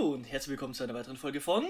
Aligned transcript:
Hallo 0.00 0.14
und 0.14 0.24
herzlich 0.24 0.52
willkommen 0.52 0.72
zu 0.72 0.82
einer 0.82 0.94
weiteren 0.94 1.18
Folge 1.18 1.42
von 1.42 1.68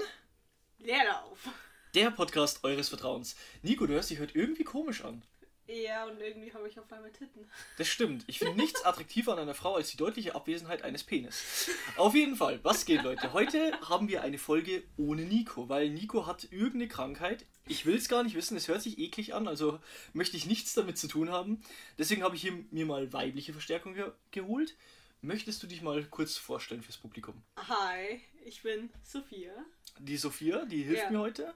Leerlauf. 0.79 1.49
der 1.95 2.13
Podcast 2.13 2.63
eures 2.63 2.89
Vertrauens. 2.89 3.35
Nico, 3.63 3.87
du 3.87 3.95
hörst 3.95 4.09
dich 4.09 4.21
heute 4.21 4.39
irgendwie 4.39 4.63
komisch 4.63 5.03
an. 5.05 5.25
Ja, 5.67 6.05
und 6.05 6.21
irgendwie 6.21 6.53
habe 6.55 6.69
ich 6.69 6.79
auf 6.79 6.93
einmal 6.93 7.11
Titten. 7.11 7.51
Das 7.77 7.89
stimmt. 7.89 8.23
Ich 8.29 8.39
finde 8.39 8.55
nichts 8.55 8.85
attraktiver 8.85 9.33
an 9.33 9.41
einer 9.41 9.55
Frau 9.55 9.75
als 9.75 9.91
die 9.91 9.97
deutliche 9.97 10.37
Abwesenheit 10.37 10.83
eines 10.83 11.03
Penis. 11.03 11.71
Auf 11.97 12.15
jeden 12.15 12.37
Fall, 12.37 12.61
was 12.63 12.85
geht, 12.85 13.03
Leute? 13.03 13.33
Heute 13.33 13.73
haben 13.89 14.09
wir 14.09 14.23
eine 14.23 14.39
Folge 14.39 14.85
ohne 14.97 15.23
Nico, 15.23 15.69
weil 15.69 15.91
Nico 15.91 16.29
hat 16.29 16.45
irgendeine 16.53 16.87
Krankheit. 16.87 17.47
Ich 17.67 17.85
will 17.85 17.97
es 17.97 18.09
gar 18.09 18.23
nicht 18.23 18.37
wissen, 18.37 18.57
es 18.57 18.69
hört 18.69 18.83
sich 18.83 18.99
eklig 18.99 19.35
an, 19.35 19.49
also 19.49 19.81
möchte 20.13 20.37
ich 20.37 20.47
nichts 20.47 20.73
damit 20.75 20.99
zu 20.99 21.09
tun 21.09 21.31
haben. 21.31 21.63
Deswegen 21.99 22.23
habe 22.23 22.37
ich 22.37 22.43
hier 22.43 22.53
mir 22.71 22.87
mal 22.87 23.13
weibliche 23.13 23.53
Verstärkung 23.53 23.95
ge 23.95 24.13
geholt. 24.31 24.77
Möchtest 25.23 25.63
du 25.63 25.67
dich 25.67 25.83
mal 25.83 26.03
kurz 26.05 26.37
vorstellen 26.37 26.83
fürs 26.83 26.97
Publikum? 26.97 27.43
Hi, 27.57 28.21
ich 28.45 28.63
bin 28.63 28.91
Sophia. 29.03 29.53
Die 29.99 30.17
Sophia, 30.17 30.65
die 30.65 30.83
hilft 30.83 31.05
Ja. 31.05 31.11
mir 31.11 31.19
heute. 31.21 31.55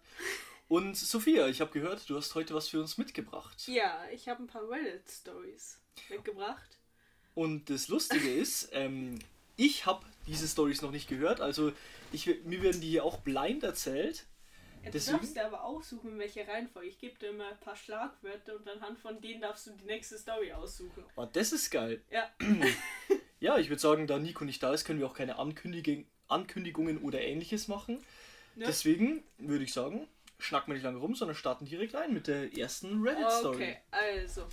Und 0.68 0.96
Sophia, 0.96 1.48
ich 1.48 1.60
habe 1.60 1.70
gehört, 1.72 2.08
du 2.08 2.16
hast 2.16 2.34
heute 2.34 2.55
was 2.55 2.69
für 2.69 2.80
uns 2.80 2.98
mitgebracht. 2.98 3.66
Ja, 3.66 4.05
ich 4.12 4.28
habe 4.28 4.42
ein 4.42 4.46
paar 4.46 4.69
Reddit-Stories 4.69 5.78
mitgebracht. 6.10 6.78
Und 7.34 7.70
das 7.70 7.88
Lustige 7.88 8.28
ist, 8.34 8.69
ähm, 8.72 9.19
ich 9.56 9.86
habe 9.86 10.05
diese 10.27 10.46
Stories 10.48 10.83
noch 10.83 10.91
nicht 10.91 11.08
gehört, 11.08 11.41
also 11.41 11.72
ich, 12.12 12.27
mir 12.44 12.62
werden 12.62 12.80
die 12.80 12.88
hier 12.91 13.05
auch 13.05 13.19
blind 13.20 13.62
erzählt. 13.62 14.27
Jetzt 14.83 14.94
Deswegen- 14.94 15.19
darfst 15.19 15.36
du 15.36 15.44
aber 15.46 15.64
aussuchen, 15.64 16.12
in 16.12 16.19
welcher 16.19 16.46
Reihenfolge. 16.46 16.88
Ich 16.88 16.98
gebe 16.98 17.19
dir 17.19 17.30
immer 17.30 17.48
ein 17.48 17.60
paar 17.60 17.77
Schlagwörter 17.77 18.56
und 18.56 18.69
anhand 18.69 18.98
von 18.98 19.19
denen 19.22 19.41
darfst 19.41 19.66
du 19.66 19.70
die 19.70 19.84
nächste 19.84 20.19
Story 20.19 20.52
aussuchen. 20.52 21.02
Oh, 21.16 21.24
das 21.24 21.52
ist 21.52 21.70
geil. 21.70 22.02
Ja, 22.10 22.30
Ja, 23.44 23.58
ich 23.58 23.68
würde 23.68 23.80
sagen, 23.82 24.06
da 24.06 24.19
Nico 24.19 24.42
nicht 24.46 24.62
da 24.62 24.72
ist, 24.72 24.86
können 24.86 25.00
wir 25.00 25.06
auch 25.06 25.12
keine 25.12 25.36
Ankündigung, 25.38 26.06
Ankündigungen 26.28 26.96
oder 27.02 27.20
ähnliches 27.20 27.69
machen. 27.69 27.96
ne? 28.55 28.64
Deswegen 28.66 29.22
würde 29.36 29.64
ich 29.64 29.74
sagen, 29.74 30.08
schnacken 30.38 30.69
wir 30.69 30.74
nicht 30.77 30.82
lange 30.84 30.96
rum, 30.96 31.14
sondern 31.14 31.36
starten 31.36 31.66
direkt 31.66 31.94
ein 31.94 32.14
mit 32.14 32.27
der 32.27 32.56
ersten 32.56 33.02
Reddit-Story. 33.02 33.56
Okay, 33.56 33.77
also. 33.91 34.48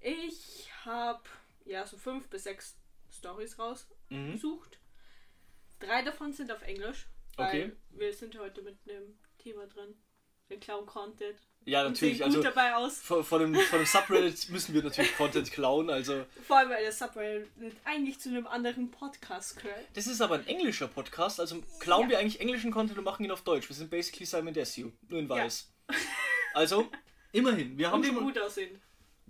Ich 0.00 0.70
habe 0.86 1.22
ja 1.66 1.86
so 1.86 1.98
fünf 1.98 2.30
bis 2.30 2.44
sechs 2.44 2.78
Stories 3.12 3.58
Mhm. 3.58 3.62
rausgesucht. 3.62 4.78
Drei 5.78 6.00
davon 6.02 6.32
sind 6.32 6.50
auf 6.50 6.62
Englisch. 6.62 7.08
Weil 7.36 7.46
Okay. 7.46 7.72
wir 7.90 8.14
sind 8.14 8.38
heute 8.38 8.62
mit 8.62 8.78
einem 8.88 9.18
Thema 9.36 9.66
drin. 9.66 9.94
Wir 10.48 10.58
klauen 10.58 10.86
Content. 10.86 11.38
Ja, 11.66 11.84
natürlich. 11.84 12.24
Also 12.24 12.42
dabei 12.42 12.74
aus. 12.74 12.98
von, 12.98 13.22
von, 13.22 13.40
dem, 13.40 13.54
von 13.54 13.78
dem 13.78 13.86
Subreddit 13.86 14.48
müssen 14.50 14.74
wir 14.74 14.82
natürlich 14.82 15.14
Content 15.16 15.52
klauen. 15.52 15.90
Also 15.90 16.24
Vor 16.46 16.58
allem, 16.58 16.70
weil 16.70 16.82
der 16.82 16.92
Subway 16.92 17.44
eigentlich 17.84 18.18
zu 18.18 18.30
einem 18.30 18.46
anderen 18.46 18.90
Podcast 18.90 19.56
gehört. 19.60 19.84
das 19.94 20.06
ist 20.06 20.20
aber 20.20 20.36
ein 20.36 20.46
englischer 20.46 20.88
Podcast. 20.88 21.38
Also 21.38 21.62
klauen 21.78 22.04
Ja. 22.04 22.10
wir 22.10 22.18
eigentlich 22.18 22.40
englischen 22.40 22.70
Content 22.70 22.98
und 22.98 23.04
machen 23.04 23.24
ihn 23.24 23.30
auf 23.30 23.42
Deutsch. 23.42 23.68
Wir 23.68 23.76
sind 23.76 23.90
basically 23.90 24.24
Simon 24.26 24.54
Desue, 24.54 24.92
nur 25.08 25.20
in 25.20 25.28
Ja. 25.28 25.36
weiß. 25.36 25.70
Also 26.54 26.88
immerhin. 27.32 27.76
Wir 27.78 27.90
haben 27.90 28.00
Und 28.00 28.06
schon 28.06 28.24
gut 28.24 28.38
aussehen. 28.38 28.80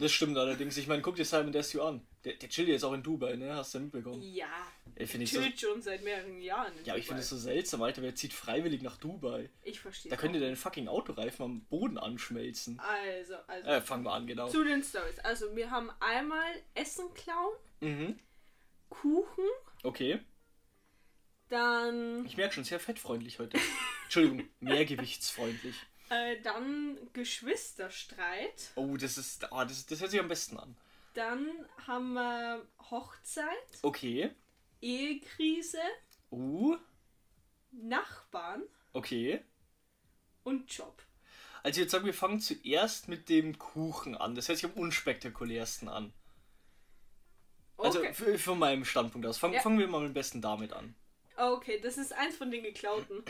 Das 0.01 0.11
stimmt 0.13 0.37
allerdings. 0.37 0.77
Ich 0.79 0.87
meine, 0.87 1.03
guck 1.03 1.15
dir 1.17 1.25
Simon 1.25 1.53
Desue 1.53 1.83
an. 1.85 2.07
Der, 2.25 2.33
der 2.35 2.49
chillt 2.49 2.69
jetzt 2.69 2.85
auch 2.85 2.93
in 2.95 3.03
Dubai, 3.03 3.37
ne? 3.37 3.55
Hast 3.55 3.75
du 3.75 3.79
ja 3.79 3.85
mitbekommen? 3.85 4.21
Ja. 4.23 4.49
Ey, 4.95 5.07
find 5.07 5.23
ich 5.25 5.33
so, 5.33 5.41
Chillt 5.41 5.61
schon 5.61 5.81
seit 5.83 6.03
mehreren 6.03 6.41
Jahren. 6.41 6.73
ja, 6.85 6.95
aber 6.95 6.99
ich 6.99 7.07
finde 7.07 7.23
es 7.23 7.29
so 7.29 7.37
seltsam, 7.39 7.83
Alter. 7.83 8.03
Wer 8.03 8.15
zieht 8.15 8.33
freiwillig 8.33 8.83
nach 8.83 8.97
Dubai? 8.97 9.51
Ich 9.63 9.79
verstehe. 9.81 10.11
Da 10.11 10.17
könnt 10.17 10.35
ihr 10.35 10.41
deinen 10.41 10.57
fucking 10.57 10.89
Autoreifen 10.89 11.45
am 11.45 11.61
Boden 11.67 11.99
anschmelzen. 11.99 12.81
Also, 12.81 13.35
also. 13.47 13.69
Äh, 13.69 13.81
fangen 13.83 14.05
wir 14.05 14.13
an, 14.13 14.27
genau. 14.27 14.49
Zu 14.49 14.65
den 14.65 14.83
Stories. 14.83 15.19
Also, 15.21 15.55
wir 15.55 15.71
haben 15.71 15.91
einmal 16.01 16.51
Essen 16.75 17.13
klauen, 17.15 17.55
Mhm. 17.81 18.19
Kuchen, 18.89 19.45
Okay. 19.83 20.19
dann, 21.49 22.25
Ich 22.27 22.37
merke 22.37 22.55
schon, 22.55 22.65
sehr 22.65 22.81
fettfreundlich 22.81 23.39
heute. 23.39 23.59
Entschuldigung, 24.05 24.49
mehrgewichtsfreundlich. 24.61 25.75
Äh, 26.11 26.41
dann 26.43 26.99
Geschwisterstreit. 27.13 28.73
Oh, 28.75 28.97
das 28.97 29.17
ist. 29.19 29.51
Ah, 29.53 29.65
das, 29.65 29.87
das 29.87 30.01
hört 30.01 30.11
sich 30.11 30.21
am 30.21 30.29
besten 30.29 30.59
an. 30.59 30.77
Dann 31.15 31.49
haben 31.87 32.13
wir 32.13 32.67
Hochzeit, 32.91 33.47
Okay. 33.83 34.31
Ehekrise, 34.81 35.81
Uh, 36.31 36.77
Nachbarn 37.73 38.63
okay. 38.93 39.43
und 40.45 40.73
Job. 40.73 41.03
Also 41.63 41.81
jetzt 41.81 41.91
sagen 41.91 42.07
wir 42.07 42.15
fangen 42.15 42.41
zuerst 42.41 43.09
mit 43.09 43.29
dem 43.29 43.59
Kuchen 43.59 44.15
an. 44.17 44.35
Das 44.35 44.49
hört 44.49 44.59
sich 44.59 44.71
am 44.71 44.77
unspektakulärsten 44.79 45.89
an. 45.89 46.13
Also 47.77 47.99
Okay. 47.99 48.09
f- 48.09 48.43
von 48.45 48.59
meinem 48.59 48.85
Standpunkt 48.85 49.27
aus. 49.27 49.39
Fang, 49.39 49.53
Ja. 49.53 49.61
Fangen 49.61 49.79
wir 49.79 49.89
mal 49.89 50.07
am 50.07 50.13
besten 50.15 50.41
damit 50.41 50.73
an. 50.73 50.95
Okay, 51.37 51.81
das 51.81 51.99
ist 51.99 52.13
eins 52.13 52.37
von 52.37 52.51
den 52.51 52.63
geklauten. 52.63 53.25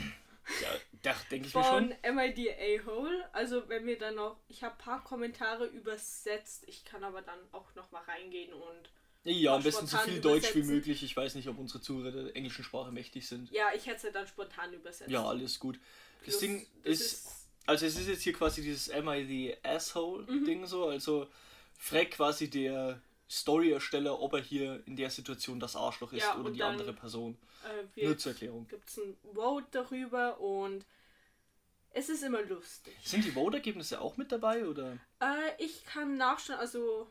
Ja, 0.62 0.68
da 1.02 1.16
denke 1.30 1.48
ich 1.48 1.54
mir 1.54 1.64
schon. 1.64 1.94
Von 2.02 2.14
MID 2.16 2.50
A-Hole. 2.50 3.28
Also 3.32 3.68
wenn 3.68 3.86
wir 3.86 3.98
dann 3.98 4.16
noch, 4.16 4.36
ich 4.48 4.62
habe 4.62 4.74
ein 4.74 4.78
paar 4.78 5.04
Kommentare 5.04 5.66
übersetzt. 5.66 6.64
Ich 6.66 6.84
kann 6.84 7.04
aber 7.04 7.22
dann 7.22 7.38
auch 7.52 7.74
noch 7.74 7.90
mal 7.90 8.02
reingehen 8.02 8.52
und 8.52 8.90
Ja, 9.24 9.54
am 9.54 9.62
besten 9.62 9.86
so 9.86 9.96
viel 9.98 10.20
Deutsch 10.20 10.54
wie 10.54 10.62
möglich. 10.62 11.02
Ich 11.02 11.16
weiß 11.16 11.34
nicht, 11.34 11.48
ob 11.48 11.58
unsere 11.58 11.80
Zuhörer 11.80 12.10
der 12.10 12.36
englischen 12.36 12.64
Sprache 12.64 12.92
mächtig 12.92 13.28
sind. 13.28 13.50
ja, 13.50 13.68
ich 13.74 13.86
hätte 13.86 13.96
es 13.96 14.02
ja 14.04 14.10
dann 14.10 14.26
spontan 14.26 14.72
übersetzt. 14.72 15.10
Ja, 15.10 15.24
alles 15.24 15.58
gut. 15.58 15.78
Das 16.24 16.24
Plus, 16.24 16.38
Ding 16.38 16.66
das 16.82 17.00
ist, 17.00 17.28
also 17.66 17.86
es 17.86 17.96
ist 17.96 18.08
jetzt 18.08 18.22
hier 18.22 18.32
quasi 18.32 18.62
dieses 18.62 18.90
Am 18.90 19.08
I 19.08 19.24
the 19.24 19.56
Asshole 19.62 20.26
Ding 20.44 20.66
so, 20.66 20.86
also 20.88 21.28
fragt 21.78 22.12
quasi 22.12 22.50
der 22.50 23.00
Story-Ersteller, 23.30 24.20
ob 24.20 24.34
er 24.34 24.42
hier 24.42 24.82
in 24.86 24.96
der 24.96 25.08
Situation 25.08 25.60
das 25.60 25.76
Arschloch 25.76 26.12
ist 26.12 26.22
Ja, 26.22 26.36
oder 26.36 26.50
die 26.50 26.62
andere 26.62 26.92
Person. 26.92 27.38
Äh, 27.64 28.04
Nur 28.04 28.18
zur 28.18 28.32
Erklärung. 28.32 28.66
gibt 28.68 28.88
es 28.88 28.98
ein 28.98 29.16
Vote 29.34 29.66
darüber 29.70 30.40
und 30.40 30.84
es 31.92 32.08
ist 32.08 32.22
immer 32.22 32.42
lustig. 32.42 32.94
Sind 33.02 33.24
die 33.24 33.32
Vote-Ergebnisse 33.32 34.00
auch 34.00 34.16
mit 34.16 34.30
dabei 34.32 34.64
oder? 34.66 34.98
Äh, 35.20 35.52
ich 35.58 35.84
kann 35.84 36.16
nachschauen, 36.16 36.58
also 36.58 37.10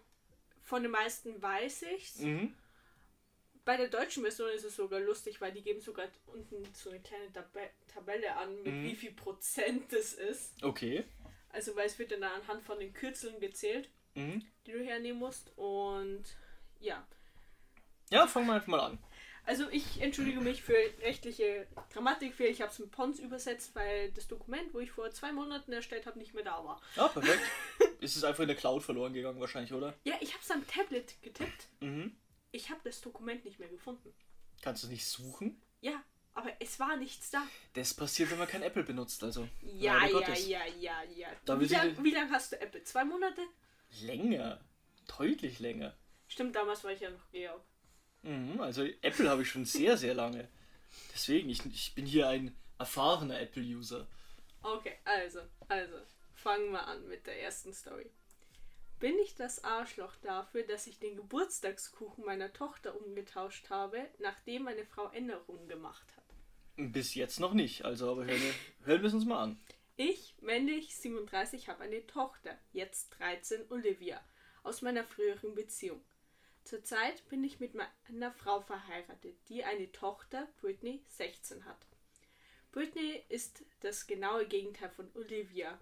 von 0.63 0.83
den 0.83 0.91
meisten 0.91 1.41
weiß 1.41 1.83
ich's. 1.95 2.19
Mhm. 2.19 2.53
Bei 3.65 3.75
der 3.77 3.89
deutschen 3.89 4.23
Version 4.23 4.49
ist 4.49 4.63
es 4.63 4.75
sogar 4.75 4.99
lustig, 4.99 5.41
weil 5.41 5.51
die 5.51 5.61
geben 5.61 5.81
sogar 5.81 6.07
unten 6.27 6.63
so 6.73 6.89
eine 6.89 6.99
kleine 7.01 7.31
Tab 7.33 7.49
Tabelle 7.93 8.35
an, 8.37 8.55
mit 8.63 8.73
Mhm. 8.73 8.83
wie 8.83 8.95
viel 8.95 9.11
Prozent 9.11 9.91
das 9.91 10.13
ist. 10.13 10.63
Okay. 10.63 11.03
Also 11.49 11.75
weil 11.75 11.85
es 11.87 11.99
wird 11.99 12.11
dann 12.11 12.23
anhand 12.23 12.63
von 12.63 12.79
den 12.79 12.93
Kürzeln 12.93 13.39
gezählt, 13.39 13.89
Mhm. 14.15 14.43
die 14.65 14.71
du 14.71 14.79
hernehmen 14.83 15.19
musst. 15.19 15.51
Und 15.57 16.23
ja. 16.79 17.05
Ja, 18.11 18.25
fangen 18.27 18.47
wir 18.47 18.53
einfach 18.53 18.67
mal 18.67 18.79
an. 18.79 18.97
Also 19.45 19.69
ich 19.69 20.01
entschuldige 20.01 20.41
mich 20.41 20.61
für 20.61 20.77
rechtliche 21.01 21.67
Grammatikfehler. 21.91 22.49
Ich 22.49 22.61
habe 22.61 22.71
es 22.71 22.79
mit 22.79 22.91
Pons 22.91 23.19
übersetzt, 23.19 23.73
weil 23.75 24.11
das 24.11 24.27
Dokument, 24.27 24.73
wo 24.73 24.79
ich 24.79 24.91
vor 24.91 25.09
zwei 25.11 25.31
Monaten 25.31 25.71
erstellt 25.71 26.05
habe, 26.05 26.19
nicht 26.19 26.33
mehr 26.33 26.43
da 26.43 26.63
war. 26.63 26.81
Ja, 26.95 27.07
perfekt. 27.07 27.41
ist 27.99 28.15
es 28.15 28.23
einfach 28.23 28.41
in 28.41 28.47
der 28.47 28.57
Cloud 28.57 28.83
verloren 28.83 29.13
gegangen 29.13 29.39
wahrscheinlich, 29.39 29.73
oder? 29.73 29.93
Ja, 30.03 30.15
ich 30.21 30.33
habe 30.33 30.43
es 30.43 30.51
am 30.51 30.65
Tablet 30.67 31.21
getippt. 31.21 31.67
Mhm. 31.79 32.15
Ich 32.51 32.69
habe 32.69 32.79
das 32.83 33.01
Dokument 33.01 33.45
nicht 33.45 33.59
mehr 33.59 33.69
gefunden. 33.69 34.13
Kannst 34.61 34.83
du 34.83 34.87
nicht 34.87 35.05
suchen? 35.07 35.61
Ja, 35.81 36.03
aber 36.33 36.51
es 36.59 36.79
war 36.79 36.97
nichts 36.97 37.31
da. 37.31 37.43
Das 37.73 37.93
passiert, 37.93 38.31
wenn 38.31 38.39
man 38.39 38.47
kein 38.47 38.63
Apple 38.63 38.83
benutzt, 38.83 39.23
also. 39.23 39.47
Ja, 39.61 40.05
ja, 40.05 40.11
Gottes. 40.11 40.47
ja, 40.47 40.65
ja, 40.79 41.03
ja. 41.15 41.27
Da 41.45 41.59
wie 41.59 41.65
lange 41.65 42.11
lang 42.11 42.31
hast 42.31 42.51
du 42.51 42.61
Apple? 42.61 42.83
Zwei 42.83 43.05
Monate? 43.05 43.41
Länger. 44.01 44.59
Deutlich 45.17 45.59
länger. 45.59 45.95
Stimmt, 46.27 46.55
damals 46.55 46.83
war 46.83 46.91
ich 46.91 47.01
ja 47.01 47.09
noch 47.09 47.29
Georg. 47.31 47.61
Mhm, 48.23 48.59
also 48.59 48.83
Apple 49.01 49.29
habe 49.29 49.43
ich 49.43 49.49
schon 49.49 49.65
sehr, 49.65 49.97
sehr 49.97 50.13
lange. 50.13 50.49
Deswegen, 51.13 51.49
ich, 51.49 51.65
ich 51.65 51.95
bin 51.95 52.05
hier 52.05 52.27
ein 52.27 52.55
erfahrener 52.77 53.39
Apple-User. 53.39 54.07
Okay, 54.61 54.97
also, 55.05 55.39
also, 55.67 55.95
fangen 56.35 56.71
wir 56.71 56.85
an 56.85 57.07
mit 57.07 57.27
der 57.27 57.41
ersten 57.41 57.73
Story. 57.73 58.09
Bin 58.99 59.17
ich 59.19 59.35
das 59.35 59.63
Arschloch 59.63 60.13
dafür, 60.21 60.63
dass 60.63 60.85
ich 60.85 60.99
den 60.99 61.15
Geburtstagskuchen 61.15 62.25
meiner 62.25 62.51
Tochter 62.51 62.99
umgetauscht 62.99 63.69
habe, 63.69 64.05
nachdem 64.19 64.63
meine 64.63 64.85
Frau 64.85 65.09
Änderungen 65.11 65.69
gemacht 65.69 66.05
hat? 66.17 66.23
Bis 66.75 67.15
jetzt 67.15 67.39
noch 67.39 67.53
nicht, 67.53 67.85
also 67.85 68.11
aber 68.11 68.25
hören 68.25 68.41
wir, 68.41 68.53
hören 68.85 69.01
wir 69.01 69.07
es 69.07 69.13
uns 69.13 69.25
mal 69.25 69.41
an. 69.41 69.59
Ich, 69.95 70.35
männlich 70.41 70.95
37, 70.95 71.69
habe 71.69 71.83
eine 71.83 72.05
Tochter, 72.07 72.57
jetzt 72.71 73.09
13, 73.19 73.69
Olivia, 73.69 74.21
aus 74.63 74.81
meiner 74.81 75.03
früheren 75.03 75.55
Beziehung. 75.55 76.01
Zurzeit 76.69 77.27
bin 77.29 77.43
ich 77.43 77.59
mit 77.59 77.73
meiner 77.73 78.31
Frau 78.31 78.61
verheiratet, 78.61 79.35
die 79.47 79.63
eine 79.63 79.91
Tochter, 79.91 80.47
Britney, 80.61 81.01
16 81.07 81.65
hat. 81.65 81.87
Britney 82.71 83.23
ist 83.27 83.65
das 83.79 84.05
genaue 84.05 84.45
Gegenteil 84.45 84.91
von 84.91 85.09
Olivia. 85.15 85.79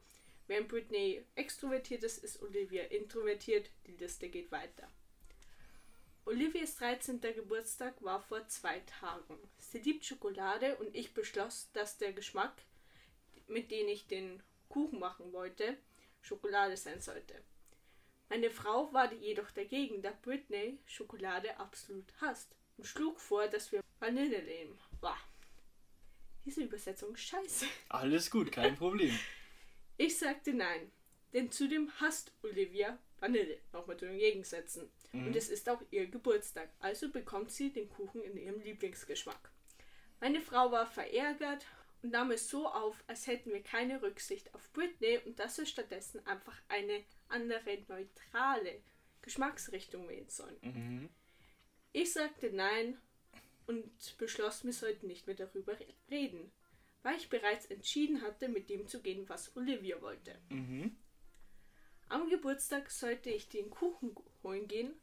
Während 0.47 0.69
Britney 0.69 1.25
extrovertiert 1.35 2.03
ist, 2.03 2.23
ist 2.23 2.41
Olivia 2.41 2.83
introvertiert. 2.83 3.69
Die 3.85 3.97
Liste 3.97 4.29
geht 4.29 4.49
weiter. 4.49 4.89
Olivias 6.23 6.77
13. 6.77 7.19
Geburtstag 7.19 8.01
war 8.01 8.21
vor 8.21 8.47
zwei 8.47 8.79
Tagen. 8.79 9.37
Sie 9.57 9.79
liebt 9.79 10.05
Schokolade 10.05 10.77
und 10.77 10.95
ich 10.95 11.13
beschloss, 11.13 11.69
dass 11.73 11.97
der 11.97 12.13
Geschmack, 12.13 12.61
mit 13.47 13.71
dem 13.71 13.89
ich 13.89 14.07
den 14.07 14.41
Kuchen 14.69 14.99
machen 14.99 15.33
wollte, 15.33 15.75
Schokolade 16.21 16.77
sein 16.77 17.01
sollte. 17.01 17.43
Meine 18.29 18.50
Frau 18.50 18.91
war 18.94 19.12
jedoch 19.13 19.51
dagegen, 19.51 20.01
da 20.01 20.12
Britney 20.21 20.79
Schokolade 20.85 21.57
absolut 21.59 22.12
hasst 22.19 22.56
und 22.77 22.85
schlug 22.85 23.19
vor, 23.19 23.47
dass 23.47 23.71
wir 23.71 23.81
Vanille 24.00 24.44
nehmen. 24.44 24.77
Bah. 25.00 25.18
Diese 26.45 26.63
Übersetzung 26.63 27.13
ist 27.13 27.24
scheiße. 27.24 27.65
Alles 27.89 28.29
gut, 28.29 28.51
kein 28.51 28.75
Problem. 28.77 29.18
Ich 29.97 30.18
sagte 30.18 30.53
nein, 30.53 30.91
denn 31.33 31.51
zudem 31.51 31.91
hasst 32.00 32.33
Olivia 32.44 32.97
Vanille, 33.19 33.59
nochmal 33.74 33.97
zu 33.97 34.06
den 34.06 34.19
Gegensätzen. 34.19 34.89
Und 35.13 35.35
es 35.35 35.50
ist 35.50 35.68
auch 35.69 35.81
ihr 35.89 36.06
Geburtstag, 36.07 36.69
also 36.80 37.09
bekommt 37.09 37.51
sie 37.51 37.71
den 37.71 37.89
Kuchen 37.89 38.21
in 38.21 38.38
ihrem 38.38 38.59
Lieblingsgeschmack. 38.59 39.51
Meine 40.19 40.41
Frau 40.41 40.71
war 40.71 40.85
verärgert 40.85 41.65
und 42.01 42.11
nahm 42.11 42.31
es 42.31 42.49
so 42.49 42.67
auf, 42.67 43.03
als 43.07 43.27
hätten 43.27 43.51
wir 43.51 43.63
keine 43.63 44.01
Rücksicht 44.01 44.53
auf 44.53 44.71
Britney 44.73 45.19
und 45.25 45.39
dass 45.39 45.57
wir 45.57 45.65
stattdessen 45.65 46.25
einfach 46.25 46.59
eine 46.67 47.03
andere 47.27 47.83
neutrale 47.88 48.81
Geschmacksrichtung 49.21 50.07
wählen 50.07 50.29
sollen. 50.29 50.57
Mhm. 50.61 51.09
Ich 51.91 52.13
sagte 52.13 52.51
nein 52.51 52.97
und 53.65 54.17
beschloss, 54.17 54.63
wir 54.63 54.73
sollten 54.73 55.07
nicht 55.07 55.27
mehr 55.27 55.35
darüber 55.35 55.77
reden, 56.09 56.51
weil 57.03 57.17
ich 57.17 57.29
bereits 57.29 57.65
entschieden 57.65 58.21
hatte, 58.21 58.47
mit 58.49 58.69
dem 58.69 58.88
zu 58.88 59.01
gehen, 59.01 59.27
was 59.27 59.55
Olivia 59.55 60.01
wollte. 60.01 60.39
Mhm. 60.49 60.97
Am 62.09 62.29
Geburtstag 62.29 62.89
sollte 62.89 63.29
ich 63.29 63.49
den 63.49 63.69
Kuchen 63.69 64.15
holen 64.44 64.67
gehen, 64.67 64.94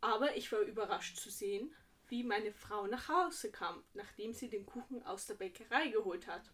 aber 0.00 0.36
ich 0.36 0.52
war 0.52 0.60
überrascht 0.60 1.18
zu 1.18 1.30
sehen, 1.30 1.74
wie 2.08 2.22
meine 2.22 2.52
Frau 2.52 2.86
nach 2.86 3.08
Hause 3.08 3.50
kam, 3.50 3.84
nachdem 3.94 4.32
sie 4.32 4.48
den 4.48 4.66
Kuchen 4.66 5.02
aus 5.04 5.26
der 5.26 5.34
Bäckerei 5.34 5.88
geholt 5.88 6.26
hat. 6.26 6.50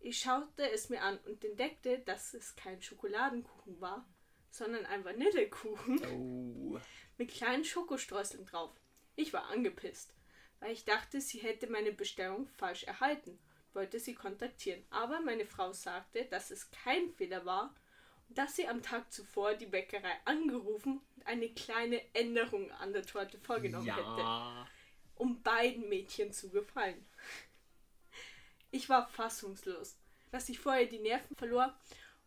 Ich 0.00 0.18
schaute 0.18 0.70
es 0.70 0.90
mir 0.90 1.02
an 1.02 1.18
und 1.26 1.44
entdeckte, 1.44 1.98
dass 2.00 2.34
es 2.34 2.56
kein 2.56 2.82
Schokoladenkuchen 2.82 3.80
war, 3.80 4.06
sondern 4.50 4.84
ein 4.86 5.04
Vanillekuchen 5.04 6.04
Oh. 6.06 6.78
mit 7.18 7.30
kleinen 7.30 7.64
Schokostreuseln 7.64 8.44
drauf. 8.44 8.72
Ich 9.16 9.32
war 9.32 9.48
angepisst, 9.50 10.14
weil 10.60 10.72
ich 10.72 10.84
dachte, 10.84 11.20
sie 11.20 11.38
hätte 11.38 11.68
meine 11.68 11.92
Bestellung 11.92 12.48
falsch 12.48 12.84
erhalten, 12.84 13.38
wollte 13.72 13.98
sie 13.98 14.14
kontaktieren. 14.14 14.84
Aber 14.90 15.20
meine 15.20 15.46
Frau 15.46 15.72
sagte, 15.72 16.26
dass 16.26 16.50
es 16.50 16.70
kein 16.70 17.10
Fehler 17.10 17.44
war 17.46 17.74
dass 18.28 18.56
sie 18.56 18.66
am 18.66 18.82
Tag 18.82 19.12
zuvor 19.12 19.54
die 19.54 19.66
Bäckerei 19.66 20.12
angerufen 20.24 21.00
und 21.16 21.26
eine 21.26 21.48
kleine 21.50 22.00
Änderung 22.14 22.70
an 22.72 22.92
der 22.92 23.04
Torte 23.04 23.38
vorgenommen 23.38 23.86
hätte, 23.86 24.00
Ja. 24.20 24.68
um 25.16 25.42
beiden 25.42 25.88
Mädchen 25.88 26.32
zu 26.32 26.50
gefallen. 26.50 27.04
Ich 28.70 28.88
war 28.88 29.08
fassungslos, 29.08 29.96
dass 30.32 30.48
ich 30.48 30.58
vorher 30.58 30.86
die 30.86 30.98
Nerven 30.98 31.36
verlor 31.36 31.78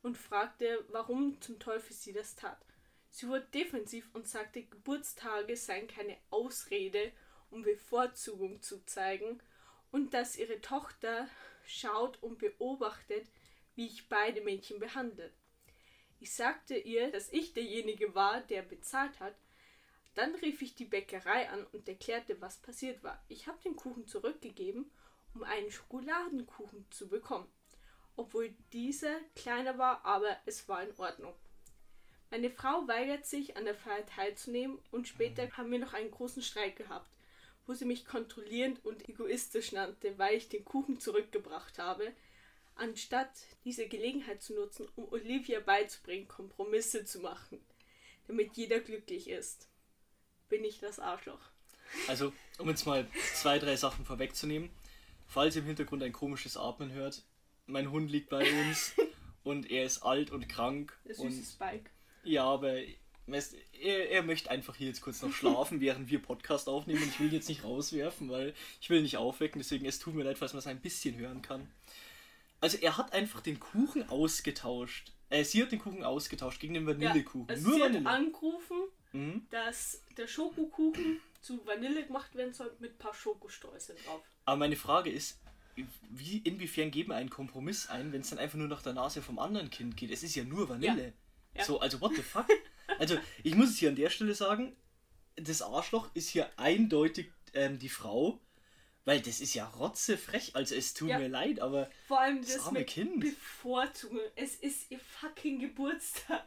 und 0.02 0.18
fragte, 0.18 0.86
warum 0.90 1.42
zum 1.42 1.60
Teufel 1.60 1.94
sie 1.94 2.14
das 2.14 2.36
tat. 2.36 2.58
Sie 3.10 3.28
wurde 3.28 3.46
defensiv 3.54 4.10
und 4.14 4.28
sagte, 4.28 4.64
Geburtstage 4.64 5.56
seien 5.58 5.88
keine 5.88 6.18
Ausrede, 6.30 7.12
um 7.50 7.64
Bevorzugung 7.64 8.62
zu 8.62 8.86
zeigen 8.86 9.42
und 9.92 10.14
dass 10.14 10.38
ihre 10.38 10.62
Tochter 10.62 11.28
schaut 11.66 12.22
und 12.22 12.38
beobachtet, 12.38 13.28
wie 13.76 13.88
ich 13.88 14.08
beide 14.08 14.42
Mädchen 14.42 14.80
behandle. 14.80 15.34
Ich 16.20 16.34
sagte 16.34 16.76
ihr, 16.76 17.12
dass 17.12 17.32
ich 17.32 17.54
derjenige 17.54 18.16
war, 18.16 18.42
der 18.42 18.64
bezahlt 18.64 19.20
hat. 19.20 19.36
Dann 20.16 20.34
rief 20.36 20.62
ich 20.62 20.74
die 20.74 20.86
Bäckerei 20.86 21.48
an 21.50 21.66
und 21.74 21.88
erklärte, 21.88 22.42
was 22.42 22.58
passiert 22.58 23.04
war. 23.04 23.24
Ich 23.28 23.48
habe 23.48 23.62
den 23.64 23.76
Kuchen 23.76 24.08
zurückgegeben, 24.08 24.90
um 25.36 25.44
einen 25.44 25.70
Schokoladenkuchen 25.72 26.88
zu 26.90 27.08
bekommen. 27.08 27.48
Obwohl 28.16 28.50
dieser 28.74 29.20
kleiner 29.36 29.78
war, 29.78 30.04
aber 30.06 30.36
es 30.48 30.68
war 30.68 30.82
in 30.82 30.96
Ordnung. 30.98 31.36
Meine 32.32 32.50
Frau 32.50 32.88
weigert 32.88 33.26
sich, 33.26 33.56
an 33.56 33.66
der 33.66 33.76
Feier 33.76 34.06
teilzunehmen 34.08 34.80
und 34.92 35.08
später 35.08 35.50
haben 35.56 35.72
wir 35.72 35.80
noch 35.80 35.94
einen 35.94 36.12
großen 36.12 36.42
Streit 36.42 36.76
gehabt, 36.76 37.10
wo 37.66 37.74
sie 37.74 37.86
mich 37.86 38.06
kontrollierend 38.06 38.84
und 38.84 39.08
egoistisch 39.08 39.72
nannte, 39.72 40.18
weil 40.18 40.36
ich 40.36 40.50
den 40.50 40.66
Kuchen 40.66 41.00
zurückgebracht 41.00 41.80
habe, 41.80 42.12
anstatt 42.78 43.32
diese 43.64 43.88
Gelegenheit 43.88 44.42
zu 44.42 44.54
nutzen, 44.54 44.88
um 44.96 45.12
Olivia 45.12 45.60
beizubringen, 45.60 46.28
Kompromisse 46.28 47.06
zu 47.06 47.20
machen, 47.20 47.60
damit 48.28 48.56
jeder 48.56 48.80
glücklich 48.80 49.30
ist. 49.30 49.68
Bin 50.50 50.64
ich 50.64 50.80
das 50.80 51.00
Arschloch? 51.00 51.40
Also, 52.08 52.34
um 52.58 52.70
jetzt 52.70 52.86
mal 52.86 53.08
zwei, 53.34 53.60
drei 53.60 53.76
Sachen 53.76 54.06
vorwegzunehmen. 54.06 54.70
Falls 55.28 55.56
ihr 55.56 55.62
im 55.62 55.68
Hintergrund 55.68 56.04
ein 56.04 56.14
komisches 56.14 56.58
Atmen 56.58 56.92
hört, 56.92 57.24
mein 57.66 57.92
Hund 57.92 58.10
liegt 58.10 58.30
bei 58.30 58.50
uns 58.50 58.94
und 59.44 59.70
er 59.70 59.86
ist 59.86 60.04
alt 60.04 60.32
und 60.32 60.48
krank. 60.48 60.98
Der 61.06 61.20
und 61.20 61.32
süße 61.32 61.52
Spike. 61.52 61.90
Ja, 62.24 62.46
aber 62.46 62.82
er, 63.82 64.10
er 64.10 64.24
möchte 64.24 64.50
einfach 64.50 64.76
hier 64.76 64.88
jetzt 64.88 65.02
kurz 65.02 65.22
noch 65.22 65.32
schlafen, 65.34 65.82
während 65.82 66.10
wir 66.10 66.22
Podcast 66.22 66.70
aufnehmen. 66.70 67.04
Und 67.04 67.10
ich 67.10 67.20
will 67.20 67.28
ihn 67.28 67.34
jetzt 67.34 67.50
nicht 67.50 67.64
rauswerfen, 67.64 68.30
weil 68.30 68.54
ich 68.82 68.90
will 68.90 68.98
ihn 68.98 69.04
nicht 69.04 69.18
aufwecken. 69.18 69.60
Deswegen 69.60 69.86
es 69.86 70.00
tut 70.00 70.16
mir 70.16 70.24
leid, 70.24 70.38
falls 70.38 70.54
man 70.54 70.60
es 70.60 70.68
ein 70.68 70.82
bisschen 70.82 71.18
hören 71.18 71.42
kann. 71.42 71.68
Also 72.62 72.78
er 72.78 72.98
hat 72.98 73.14
einfach 73.14 73.42
den 73.42 73.60
Kuchen 73.60 74.08
ausgetauscht. 74.10 75.14
Äh, 75.30 75.44
sie 75.44 75.62
hat 75.62 75.72
den 75.72 75.80
Kuchen 75.80 76.04
ausgetauscht 76.04 76.60
gegen 76.60 76.74
den 76.74 76.88
Vanillekuchen. 76.88 77.50
also 77.50 77.68
Nur 77.68 77.78
sie 77.78 77.84
hat 77.84 77.94
Vanille. 77.94 78.10
angerufen, 78.10 78.78
Mhm. 79.14 79.48
dass 79.50 80.04
der 80.18 80.28
Schokokuchen 80.28 81.22
zu 81.42 81.66
Vanille 81.66 82.06
gemacht 82.06 82.36
werden 82.36 82.54
soll 82.54 82.76
mit 82.80 82.94
ein 82.96 82.98
paar 82.98 83.14
Schokostreuseln 83.14 83.98
drauf. 84.06 84.22
Aber 84.46 84.58
meine 84.58 84.76
Frage 84.76 85.10
ist, 85.10 85.40
wie, 86.10 86.40
inwiefern 86.40 86.92
geben 86.92 87.10
wir 87.12 87.16
einen 87.16 87.30
Kompromiss 87.30 87.88
ein, 87.88 88.12
wenn 88.12 88.22
es 88.22 88.30
dann 88.32 88.40
einfach 88.40 88.58
nur 88.58 88.68
nach 88.68 88.82
der 88.82 88.94
Nase 88.94 89.22
vom 89.22 89.40
anderen 89.40 89.70
Kind 89.70 89.96
geht? 89.96 90.12
Es 90.12 90.24
ist 90.24 90.36
ja 90.36 90.44
nur 90.44 90.68
Vanille. 90.68 91.14
Ja. 91.56 91.64
So, 91.64 91.80
also 91.80 92.02
what 92.02 92.16
the 92.16 92.22
fuck? 92.22 92.48
also 93.00 93.18
ich 93.44 93.56
muss 93.56 93.70
es 93.70 93.78
hier 93.78 93.90
an 93.90 93.96
der 93.96 94.10
Stelle 94.10 94.34
sagen, 94.36 94.76
das 95.36 95.62
Arschloch 95.62 96.10
ist 96.16 96.30
hier 96.30 96.50
eindeutig 96.58 97.32
ähm, 97.54 97.78
die 97.80 97.90
Frau, 97.90 98.40
weil 99.08 99.22
das 99.22 99.40
ist 99.40 99.54
ja 99.54 99.66
rotzefrech. 99.66 100.54
Also 100.54 100.76
es 100.76 100.94
tut 100.94 101.08
Ja. 101.08 101.18
mir 101.18 101.30
leid, 101.30 101.62
aber 101.62 101.90
Vor 102.10 102.20
allem 102.20 102.42
Das 102.42 102.56
das, 102.56 102.66
arme 102.66 102.84
Kind. 102.84 103.22
Bevorzugung. 103.22 104.20
Es 104.36 104.56
ist 104.56 104.92
ihr 104.92 105.00
fucking 105.00 105.60
Geburtstag. 105.60 106.44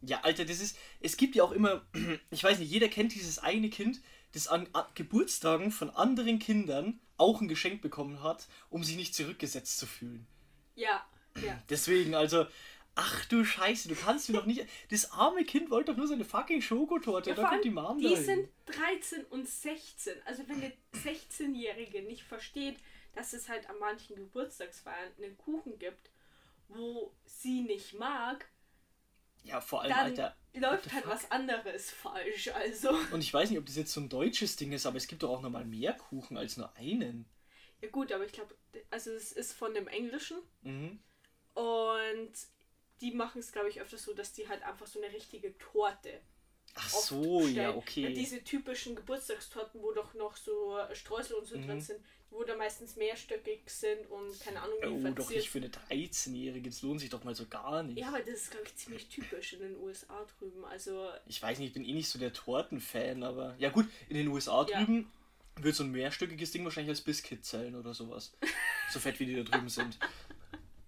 ja, 0.00 0.20
Alter, 0.22 0.44
das 0.44 0.60
ist, 0.60 0.76
es 1.00 1.16
gibt 1.16 1.36
ja 1.36 1.44
auch 1.44 1.52
immer, 1.52 1.86
ich 2.32 2.42
weiß 2.42 2.58
nicht, 2.58 2.72
jeder 2.72 2.88
kennt 2.88 3.14
dieses 3.14 3.38
eine 3.38 3.70
Kind, 3.70 4.00
das 4.32 4.48
an, 4.48 4.66
an 4.72 4.84
Geburtstagen 4.96 5.70
von 5.70 5.90
anderen 5.90 6.40
Kindern 6.40 6.98
auch 7.18 7.40
ein 7.40 7.46
Geschenk 7.46 7.82
bekommen 7.82 8.20
hat, 8.20 8.48
um 8.68 8.82
sich 8.82 8.96
nicht 8.96 9.14
zurückgesetzt 9.14 9.78
zu 9.78 9.86
fühlen. 9.86 10.26
Ja, 10.74 11.06
ja. 11.40 11.62
Deswegen, 11.68 12.16
also, 12.16 12.46
ach 12.94 13.24
du 13.26 13.44
Scheiße, 13.44 13.88
du 13.88 13.94
kannst 13.94 14.28
mir 14.28 14.36
doch 14.36 14.46
nicht. 14.46 14.66
Das 14.90 15.12
arme 15.12 15.44
Kind 15.44 15.70
wollte 15.70 15.92
doch 15.92 15.98
nur 15.98 16.06
seine 16.06 16.24
fucking 16.24 16.60
Schokotorte. 16.62 17.30
ja 17.30 17.36
da 17.36 17.48
kommt 17.48 17.64
die 17.64 17.70
Mom 17.70 17.98
die 17.98 18.04
dahin. 18.10 18.24
sind 18.24 18.48
13 18.66 19.24
und 19.26 19.48
16. 19.48 20.14
Also 20.24 20.42
wenn 20.48 20.60
der 20.60 20.72
16-Jährige 20.94 22.02
nicht 22.02 22.22
versteht, 22.22 22.78
dass 23.14 23.32
es 23.32 23.48
halt 23.48 23.68
an 23.68 23.78
manchen 23.78 24.16
Geburtstagsfeiern 24.16 25.12
einen 25.18 25.36
Kuchen 25.38 25.78
gibt, 25.78 26.10
wo 26.68 27.12
sie 27.24 27.62
nicht 27.62 27.94
mag, 27.98 28.46
Ja, 29.44 29.60
vor 29.60 29.82
allem, 29.82 29.90
dann 29.90 30.06
Alter. 30.06 30.36
läuft 30.54 30.92
halt 30.92 31.04
fuck? 31.04 31.12
was 31.12 31.30
anderes 31.30 31.90
falsch. 31.90 32.48
Also. 32.48 32.90
Und 33.10 33.20
ich 33.20 33.32
weiß 33.34 33.50
nicht, 33.50 33.58
ob 33.58 33.66
das 33.66 33.76
jetzt 33.76 33.92
so 33.92 34.00
ein 34.00 34.08
deutsches 34.08 34.56
Ding 34.56 34.72
ist, 34.72 34.86
aber 34.86 34.96
es 34.96 35.06
gibt 35.08 35.22
doch 35.22 35.30
auch 35.30 35.42
nochmal 35.42 35.64
mehr 35.64 35.92
Kuchen 35.94 36.36
als 36.36 36.56
nur 36.56 36.74
einen. 36.76 37.26
Ja 37.82 37.88
gut, 37.90 38.12
aber 38.12 38.24
ich 38.24 38.32
glaube, 38.32 38.54
also 38.90 39.10
es 39.10 39.32
ist 39.32 39.52
von 39.54 39.74
dem 39.74 39.88
Englischen 39.88 40.38
Mhm. 40.62 41.00
und 41.54 42.32
die 43.02 43.10
machen 43.12 43.40
es, 43.40 43.52
glaube 43.52 43.68
ich, 43.68 43.80
öfters 43.80 44.04
so, 44.04 44.14
dass 44.14 44.32
die 44.32 44.48
halt 44.48 44.62
einfach 44.62 44.86
so 44.86 45.02
eine 45.02 45.12
richtige 45.12 45.56
Torte 45.58 46.20
Ach 46.74 46.88
so, 46.88 47.46
ja, 47.48 47.74
okay. 47.76 48.14
Diese 48.14 48.42
typischen 48.42 48.96
Geburtstagstorten, 48.96 49.82
wo 49.82 49.92
doch 49.92 50.14
noch 50.14 50.36
so 50.38 50.78
Streusel 50.94 51.36
und 51.36 51.44
so 51.46 51.58
Mhm. 51.58 51.66
drin 51.66 51.80
sind, 51.82 52.00
wo 52.30 52.44
da 52.44 52.56
meistens 52.56 52.96
mehrstöckig 52.96 53.68
sind 53.68 54.06
und 54.10 54.40
keine 54.40 54.62
Ahnung 54.62 54.76
wie 54.80 54.86
Oh, 54.86 55.00
doch 55.12 55.24
verziert. 55.26 55.36
nicht 55.40 55.50
für 55.50 55.58
eine 55.58 55.68
13-Jährige. 55.68 56.70
Das 56.70 56.80
lohnt 56.80 57.00
sich 57.00 57.10
doch 57.10 57.24
mal 57.24 57.34
so 57.34 57.44
gar 57.46 57.82
nicht. 57.82 57.98
Ja, 57.98 58.08
aber 58.08 58.20
das 58.20 58.28
ist, 58.40 58.50
glaube 58.52 58.64
ich, 58.66 58.74
ziemlich 58.76 59.06
typisch 59.08 59.52
in 59.52 59.60
den 59.60 59.76
USA 59.76 60.24
drüben. 60.38 60.64
Also, 60.64 61.10
Ich 61.26 61.42
weiß 61.42 61.58
nicht, 61.58 61.68
ich 61.68 61.74
bin 61.74 61.84
eh 61.84 61.92
nicht 61.92 62.08
so 62.08 62.18
der 62.18 62.32
Tortenfan, 62.32 63.22
aber. 63.22 63.54
Ja, 63.58 63.68
gut, 63.68 63.84
in 64.08 64.16
den 64.16 64.28
USA 64.28 64.66
Ja. 64.66 64.82
drüben 64.82 65.12
wird 65.56 65.74
so 65.74 65.84
ein 65.84 65.90
mehrstöckiges 65.92 66.52
Ding 66.52 66.64
wahrscheinlich 66.64 66.88
als 66.90 67.02
Biscuit 67.02 67.44
zählen 67.44 67.74
oder 67.74 67.92
sowas. 67.92 68.32
so 68.90 68.98
fett 68.98 69.20
wie 69.20 69.26
die 69.26 69.36
da 69.36 69.42
drüben 69.42 69.68
sind. 69.68 69.98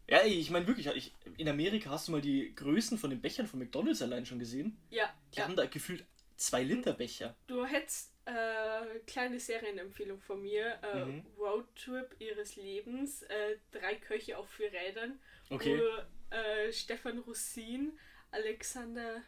Ja, 0.09 0.19
ey, 0.19 0.35
ich 0.35 0.51
meine 0.51 0.67
wirklich, 0.67 0.87
ich, 0.89 1.13
in 1.39 1.49
Amerika 1.49 1.91
hast 1.91 2.09
du 2.09 2.13
mal 2.13 2.21
die 2.21 2.55
Größen 2.55 2.99
von 2.99 3.11
den 3.11 3.21
Bechern 3.23 3.47
von 3.47 3.59
McDonalds 3.59 4.03
allein 4.03 4.27
schon 4.27 4.39
gesehen? 4.39 4.77
ja. 4.91 5.13
Die 5.35 5.39
ja. 5.39 5.45
haben 5.45 5.57
da 5.57 5.67
gefühlt 5.67 6.05
zwei 6.37 6.63
Liter 6.63 6.93
Becher. 6.93 7.35
Du 7.47 7.65
hättest 7.65 8.13
äh, 8.27 8.99
kleine 9.07 9.41
Serienempfehlung 9.41 10.21
von 10.21 10.41
mir: 10.43 10.79
äh, 10.83 11.05
Mhm. 11.05 11.27
Roadtrip 11.39 12.15
ihres 12.19 12.57
Lebens, 12.57 13.23
äh, 13.23 13.57
drei 13.73 13.97
Köche 13.97 14.37
auf 14.39 14.49
vier 14.51 14.73
Rädern. 14.73 15.21
Okay. 15.51 15.81
Wo, 15.81 16.35
äh, 16.35 16.73
Stefan 16.73 17.19
Russin, 17.21 17.99
Alexander, 18.31 19.23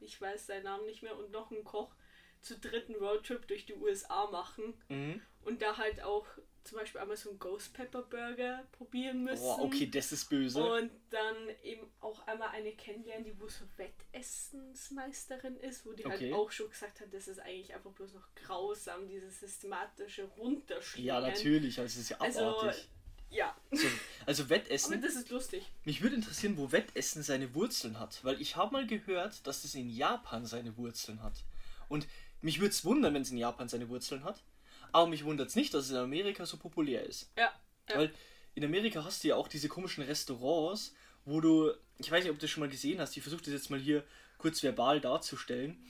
ich 0.00 0.20
weiß 0.20 0.46
seinen 0.46 0.64
Namen 0.64 0.86
nicht 0.86 1.02
mehr, 1.02 1.16
und 1.18 1.30
noch 1.30 1.50
ein 1.50 1.64
Koch 1.64 1.94
zu 2.40 2.58
dritten 2.58 2.94
Roadtrip 2.94 3.46
durch 3.48 3.66
die 3.66 3.74
USA 3.74 4.26
machen 4.30 4.74
Mhm. 4.88 5.20
und 5.42 5.60
da 5.62 5.76
halt 5.76 6.00
auch 6.02 6.26
zum 6.64 6.78
Beispiel 6.78 7.00
einmal 7.00 7.16
so 7.16 7.30
einen 7.30 7.38
Ghost 7.38 7.72
Pepper 7.72 8.02
Burger 8.02 8.64
probieren 8.72 9.24
müssen. 9.24 9.42
Boah, 9.42 9.62
okay, 9.62 9.86
das 9.86 10.12
ist 10.12 10.28
böse. 10.28 10.62
Und 10.62 10.90
dann 11.10 11.36
eben 11.62 11.86
auch 12.00 12.26
einmal 12.26 12.48
eine 12.50 12.72
kennenlernen, 12.72 13.24
die 13.24 13.38
wo 13.40 13.48
so 13.48 13.64
Wettessensmeisterin 13.76 15.56
ist, 15.58 15.86
wo 15.86 15.92
die 15.92 16.04
Okay. 16.06 16.32
halt 16.32 16.34
auch 16.34 16.50
schon 16.50 16.68
gesagt 16.70 17.00
hat, 17.00 17.12
das 17.12 17.28
ist 17.28 17.40
eigentlich 17.40 17.74
einfach 17.74 17.90
bloß 17.92 18.14
noch 18.14 18.28
grausam, 18.34 19.08
dieses 19.08 19.40
systematische 19.40 20.24
Runterschlingen. 20.38 21.06
ja, 21.08 21.20
natürlich, 21.20 21.78
also 21.78 21.86
es 21.92 21.96
ist 22.02 22.08
ja 22.10 22.20
Also, 22.20 22.40
abartig. 22.40 22.88
ja, 23.30 23.56
So, 23.72 23.86
also 24.26 24.42
aber 24.44 24.50
Wettessen, 24.50 25.02
das 25.02 25.14
ist 25.14 25.30
lustig. 25.30 25.64
mich 25.84 26.02
würde 26.02 26.16
interessieren, 26.16 26.56
wo 26.56 26.72
Wettessen 26.72 27.22
seine 27.22 27.54
Wurzeln 27.54 27.98
hat, 27.98 28.22
weil 28.24 28.40
ich 28.40 28.56
habe 28.56 28.72
mal 28.72 28.86
gehört, 28.86 29.46
dass 29.46 29.64
es 29.64 29.74
in 29.74 29.88
Japan 29.88 30.46
seine 30.46 30.76
Wurzeln 30.76 31.22
hat. 31.22 31.44
Und 31.88 32.06
mich 32.42 32.60
würde 32.60 32.70
es 32.70 32.84
wundern, 32.84 33.14
wenn 33.14 33.22
es 33.22 33.30
in 33.30 33.36
Japan 33.38 33.68
seine 33.68 33.88
Wurzeln 33.88 34.24
hat, 34.24 34.42
aber 34.92 35.06
mich 35.06 35.24
wundert 35.24 35.48
es 35.48 35.56
nicht, 35.56 35.72
dass 35.74 35.86
es 35.86 35.90
in 35.90 35.96
Amerika 35.96 36.46
so 36.46 36.56
populär 36.56 37.04
ist. 37.04 37.30
Ja, 37.36 37.52
ja. 37.88 37.96
Weil 37.96 38.14
in 38.54 38.64
Amerika 38.64 39.04
hast 39.04 39.22
du 39.22 39.28
ja 39.28 39.36
auch 39.36 39.48
diese 39.48 39.68
komischen 39.68 40.04
Restaurants, 40.04 40.94
wo 41.24 41.40
du, 41.40 41.72
ich 41.98 42.10
weiß 42.10 42.24
nicht, 42.24 42.30
ob 42.30 42.38
du 42.38 42.42
das 42.42 42.50
schon 42.50 42.62
mal 42.62 42.68
gesehen 42.68 43.00
hast, 43.00 43.16
ich 43.16 43.22
versuche 43.22 43.42
das 43.42 43.52
jetzt 43.52 43.70
mal 43.70 43.80
hier 43.80 44.04
kurz 44.38 44.62
verbal 44.62 45.00
darzustellen. 45.00 45.82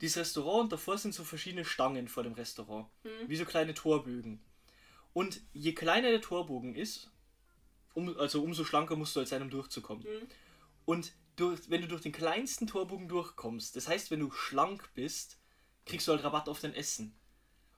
Dieses 0.00 0.16
Restaurant 0.16 0.64
und 0.64 0.72
davor 0.72 0.96
sind 0.96 1.14
so 1.14 1.24
verschiedene 1.24 1.64
Stangen 1.64 2.08
vor 2.08 2.22
dem 2.22 2.32
Restaurant, 2.32 2.88
wie 3.26 3.36
so 3.36 3.44
kleine 3.44 3.74
Torbögen. 3.74 4.42
Und 5.12 5.40
je 5.52 5.74
kleiner 5.74 6.10
der 6.10 6.22
Torbogen 6.22 6.74
ist, 6.74 7.10
um, 7.94 8.16
also 8.18 8.42
umso 8.42 8.64
schlanker 8.64 8.96
musst 8.96 9.14
du 9.14 9.20
halt 9.20 9.28
sein, 9.28 9.42
um 9.42 9.50
durchzukommen. 9.50 10.06
Und 10.84 11.12
durch, 11.36 11.68
wenn 11.68 11.82
du 11.82 11.88
durch 11.88 12.02
den 12.02 12.12
kleinsten 12.12 12.66
Torbogen 12.66 13.08
durchkommst, 13.08 13.76
das 13.76 13.88
heißt, 13.88 14.10
wenn 14.10 14.20
du 14.20 14.30
schlank 14.30 14.90
bist, 14.94 15.38
kriegst 15.84 16.06
du 16.08 16.12
halt 16.12 16.24
Rabatt 16.24 16.48
auf 16.48 16.60
dein 16.60 16.74
Essen. 16.74 17.14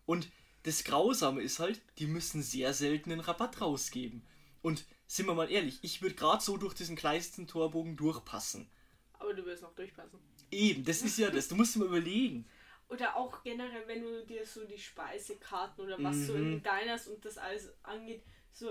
Und 0.06 0.30
das 0.64 0.84
Grausame 0.84 1.42
ist 1.42 1.58
halt, 1.58 1.80
die 1.98 2.06
müssen 2.06 2.42
sehr 2.42 2.72
selten 2.74 3.10
einen 3.12 3.20
Rabatt 3.20 3.60
rausgeben. 3.60 4.22
Und 4.62 4.84
sind 5.06 5.26
wir 5.26 5.34
mal 5.34 5.50
ehrlich, 5.50 5.78
ich 5.82 6.02
würde 6.02 6.14
gerade 6.14 6.42
so 6.42 6.56
durch 6.56 6.74
diesen 6.74 6.96
kleinsten 6.96 7.46
Torbogen 7.46 7.96
durchpassen. 7.96 8.70
aber 9.18 9.34
du 9.34 9.44
wirst 9.46 9.62
noch 9.62 9.74
durchpassen. 9.74 10.18
Eben, 10.50 10.84
das 10.84 11.02
ist 11.02 11.18
ja 11.18 11.30
das. 11.30 11.48
Du 11.48 11.54
musst 11.54 11.74
dir 11.74 11.78
mal 11.80 11.86
überlegen. 11.86 12.44
Oder 12.88 13.16
auch 13.16 13.42
generell, 13.42 13.86
wenn 13.88 14.02
du 14.02 14.24
dir 14.26 14.44
so 14.44 14.64
die 14.64 14.78
Speisekarten 14.78 15.84
oder 15.84 16.02
was 16.02 16.26
so 16.26 16.34
Mhm. 16.34 16.52
in 16.54 16.62
Diners 16.62 17.06
und 17.08 17.24
das 17.24 17.38
alles 17.38 17.72
angeht, 17.84 18.22
so 18.52 18.68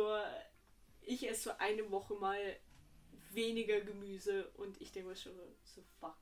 ich 1.01 1.27
esse 1.27 1.43
so 1.50 1.51
eine 1.57 1.89
Woche 1.89 2.13
mal 2.15 2.38
weniger 3.31 3.79
Gemüse 3.81 4.50
und 4.57 4.79
ich 4.81 4.91
denke 4.91 5.10
mir 5.10 5.15
schon 5.15 5.36
so, 5.36 5.41
so 5.63 5.81
fuck. 6.00 6.17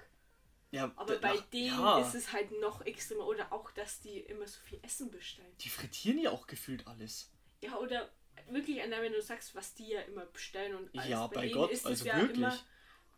Ja, 0.71 0.91
Aber 0.95 1.17
bei 1.17 1.33
nach- 1.35 1.49
denen 1.49 1.79
ja, 1.79 1.99
ist 1.99 2.13
es 2.15 2.31
halt 2.31 2.51
noch 2.61 2.85
extremer. 2.85 3.25
Oder 3.25 3.51
auch, 3.51 3.71
dass 3.71 3.99
die 4.01 4.19
immer 4.19 4.47
so 4.47 4.59
viel 4.61 4.79
Essen 4.83 5.09
bestellen. 5.09 5.51
Die 5.61 5.69
frittieren 5.69 6.19
ja 6.19 6.29
auch 6.31 6.45
gefühlt 6.47 6.85
alles. 6.87 7.31
Ja, 7.61 7.77
oder 7.79 8.09
wirklich, 8.49 8.81
Anna, 8.81 9.01
wenn 9.01 9.13
du 9.13 9.21
sagst, 9.21 9.55
was 9.55 9.73
die 9.73 9.87
ja 9.89 10.01
immer 10.01 10.25
bestellen 10.27 10.75
und 10.75 10.93
alles. 10.95 11.09
Ja, 11.09 11.25
bei 11.27 11.41
denen 11.41 11.53
Gott, 11.53 11.71
ist 11.71 11.79
es 11.81 11.85
also 11.87 12.05
ja 12.05 12.17
wirklich. 12.17 12.37
immer 12.37 12.57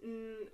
ein 0.03 0.47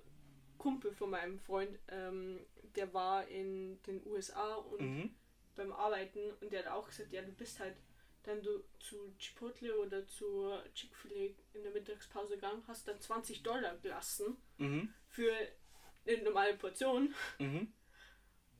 Kumpel 0.58 0.92
von 0.92 1.10
meinem 1.10 1.38
Freund, 1.38 1.78
ähm, 1.88 2.40
der 2.74 2.92
war 2.92 3.26
in 3.28 3.80
den 3.84 4.04
USA 4.06 4.54
und 4.56 4.80
Mhm. 4.80 5.14
beim 5.54 5.72
Arbeiten 5.72 6.32
und 6.40 6.52
der 6.52 6.64
hat 6.64 6.72
auch 6.72 6.86
gesagt, 6.88 7.12
ja, 7.12 7.22
du 7.22 7.32
bist 7.32 7.60
halt 7.60 7.76
dann 8.24 8.42
du 8.42 8.62
zu 8.80 9.14
Chipotle 9.18 9.78
oder 9.78 10.06
zu 10.06 10.50
Chick-fil-A 10.74 11.32
in 11.56 11.62
der 11.62 11.72
Mittagspause 11.72 12.34
gegangen, 12.34 12.62
hast 12.66 12.86
dann 12.86 13.00
20 13.00 13.42
Dollar 13.42 13.76
gelassen 13.78 14.36
Mhm. 14.58 14.92
für 15.06 15.32
eine 16.08 16.22
normale 16.22 16.54
Portion, 16.56 17.14
Mhm. 17.38 17.72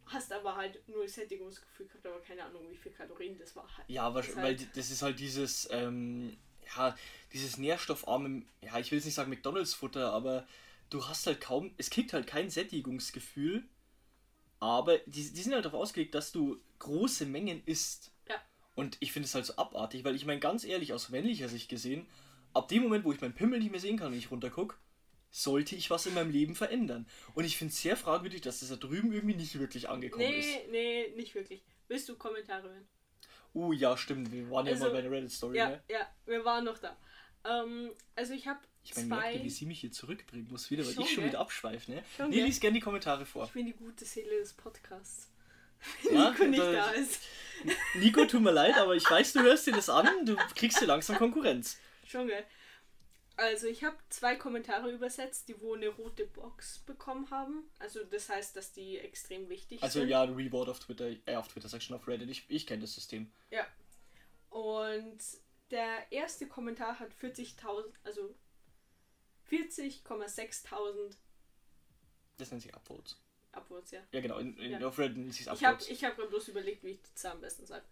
hast 0.07 0.33
aber 0.33 0.57
halt 0.57 0.87
nur 0.88 1.07
Sättigungsgefühl 1.09 1.87
gehabt, 1.87 2.07
aber 2.07 2.21
keine 2.21 2.45
Ahnung, 2.45 2.71
wie 2.71 2.76
viel 2.76 2.93
Kalorien 2.93 3.37
das 3.38 3.55
war 3.57 3.69
halt. 3.76 3.88
Ja, 3.88 4.05
aber 4.05 4.23
Das 4.23 4.37
weil 4.37 4.57
halt- 4.59 4.69
das 4.76 4.90
ist 4.90 5.02
halt 5.02 5.19
dieses, 5.19 5.69
ähm, 5.71 6.37
ja, 6.76 6.97
dieses 7.33 7.59
nährstoffarme, 7.59 8.43
ja, 8.62 8.78
ich 8.78 8.90
will 8.90 8.99
jetzt 8.99 9.05
nicht 9.07 9.14
sagen 9.14 9.31
McDonalds-Futter, 9.31 10.12
aber 10.12 10.47
du 10.90 11.07
hast 11.07 11.26
halt 11.26 11.40
kaum, 11.40 11.75
es 11.76 11.90
kriegt 11.90 12.12
halt 12.12 12.26
kein 12.26 12.49
Sättigungsgefühl, 12.50 13.64
aber 14.61 14.99
die, 15.07 15.31
die 15.33 15.43
sind 15.43 15.52
halt 15.55 15.64
darauf 15.64 15.81
ausgelegt, 15.83 16.14
dass 16.14 16.33
du 16.33 16.59
große 16.78 17.26
Mengen 17.26 17.62
isst. 17.67 18.11
Ja. 18.28 18.37
Und 18.75 18.97
ich 19.00 19.12
finde 19.12 19.26
es 19.26 19.35
halt 19.35 19.45
so 19.47 19.57
abartig, 19.57 20.05
weil 20.05 20.17
ich 20.17 20.25
meine, 20.25 20.40
ganz 20.40 20.64
ehrlich, 20.64 20.93
aus 20.93 21.11
männlicher 21.11 21.49
Sicht 21.49 21.69
gesehen, 21.69 22.07
ab 22.55 22.69
dem 22.69 22.83
Moment, 22.83 23.05
wo 23.05 23.12
ich 23.12 23.21
meinen 23.21 23.35
Pimmel 23.35 23.59
nicht 23.61 23.71
mehr 23.71 23.81
sehen 23.81 23.99
kann 23.99 24.09
und 24.12 24.19
ich 24.19 24.31
runtergucke, 24.31 24.76
sollte 25.31 25.75
ich 25.77 25.91
was 25.91 26.07
in 26.07 26.15
meinem 26.15 26.31
Leben 26.31 26.55
verändern. 26.55 27.07
Und 27.35 27.45
ich 27.45 27.57
finde 27.59 27.73
es 27.73 27.81
sehr 27.83 27.97
fragwürdig, 27.97 28.41
dass 28.41 28.61
das 28.61 28.69
da 28.71 28.77
drüben 28.77 29.13
irgendwie 29.13 29.35
nicht 29.37 29.59
wirklich 29.59 29.89
angekommen 29.89 30.25
ist. 30.33 30.47
Nee, 30.47 30.67
nee, 30.71 31.13
nicht 31.17 31.35
wirklich. 31.35 31.63
Willst 31.89 32.09
du 32.09 32.17
Kommentare 32.17 32.69
hören? 32.69 32.89
Uh, 33.55 33.73
ja, 33.73 33.97
stimmt, 33.97 34.31
wir 34.31 34.51
waren 34.51 34.67
ja 34.67 34.73
Also, 34.73 34.85
mal 34.87 34.93
bei 34.93 35.03
der 35.03 35.11
Reddit-Story, 35.11 35.57
Ja, 35.57 35.69
ne? 35.71 35.83
ja, 35.91 36.07
wir 36.27 36.45
waren 36.45 36.65
noch 36.65 36.79
da. 36.79 36.97
Ähm, 37.45 37.91
also 38.15 38.35
ich 38.35 38.47
habe 38.47 38.61
Ich 38.85 38.95
meine, 38.97 39.09
zwei. 39.09 39.43
wie 39.45 39.51
sie 39.51 39.65
mich 39.67 39.81
hier 39.81 39.91
zurückbringen 39.93 40.49
muss 40.51 40.71
wieder, 40.71 40.85
weil 40.85 40.93
Schon, 40.95 41.05
ich 41.05 41.15
schon 41.15 41.25
wieder 41.25 41.41
abschweife, 41.41 41.91
ne? 41.91 42.05
Schon, 42.17 42.31
nee, 42.31 42.43
lies 42.43 42.61
gerne 42.61 42.75
die 42.75 42.81
Kommentare 42.81 43.25
vor. 43.25 43.45
Ich 43.47 43.53
bin 43.53 43.67
die 43.67 43.73
gute 43.73 44.05
Seele 44.05 44.39
des 44.39 44.53
Podcasts. 44.53 45.31
Ja, 46.11 46.31
Nico 46.33 46.45
nicht 46.45 46.61
da- 46.61 46.73
da 46.73 46.91
ist. 46.91 47.21
Nico, 47.95 48.25
tut 48.27 48.43
mir 48.43 48.51
leid, 48.51 48.77
aber 48.77 48.97
ich 48.97 49.09
weiß, 49.09 49.33
du 49.35 49.41
hörst 49.43 49.67
dir 49.67 49.73
das 49.73 49.89
an, 49.89 50.09
du 50.27 50.35
kriegst 50.57 50.79
hier 50.79 50.89
langsam 50.89 51.17
Konkurrenz. 51.17 51.79
Schon 52.07 52.27
geil. 52.27 52.45
Also 53.38 53.68
ich 53.68 53.85
habe 53.85 53.97
zwei 54.09 54.35
Kommentare 54.35 54.90
übersetzt, 54.90 55.49
die 55.49 55.61
wo 55.61 55.75
eine 55.75 55.87
rote 55.88 56.26
Box 56.26 56.80
bekommen 56.80 57.30
haben. 57.30 57.71
Also 57.78 58.02
das 58.02 58.28
heißt, 58.28 58.57
dass 58.57 58.73
die 58.73 58.99
extrem 58.99 59.49
wichtig 59.49 59.80
Also 59.80 60.00
sind. 60.00 60.09
ja, 60.09 60.23
ein 60.25 60.35
Reward 60.35 60.68
auf 60.68 60.80
Twitter, 60.80 61.11
äh, 61.25 61.37
auf 61.37 61.47
Twitter, 61.47 61.68
sag 61.68 61.80
schon 61.80 61.95
auf 61.95 62.09
Reddit, 62.09 62.28
ich, 62.30 62.45
ich 62.49 62.66
kenne 62.66 62.80
das 62.83 62.95
System. 62.95 63.30
Ja. 63.50 63.64
Und 64.50 65.18
der 65.71 66.11
erste 66.11 66.49
Kommentar 66.49 66.99
hat 66.99 67.12
40.000, 67.14 67.85
also 68.02 68.35
40,6.000 69.49 71.14
Das 72.38 72.50
nennt 72.50 72.62
sich 72.62 72.75
Upvotes. 72.75 73.16
Upwards, 73.52 73.92
ja. 73.92 74.00
Ja 74.11 74.21
genau, 74.21 74.38
in, 74.38 74.57
in, 74.59 74.73
Ja. 74.80 74.87
auf 74.88 74.99
Reddit 74.99 75.16
nennt 75.16 75.33
sich 75.35 75.42
Ich 75.42 75.49
habe 75.64 75.76
Upvotes. 75.76 75.88
ich 75.88 76.04
hab 76.04 76.16
bloß 76.16 76.49
überlegt, 76.49 76.83
wie 76.83 76.90
ich 76.90 77.02
die 77.02 77.14
Zahl 77.14 77.33
am 77.33 77.40
besten 77.40 77.66
sage. 77.66 77.85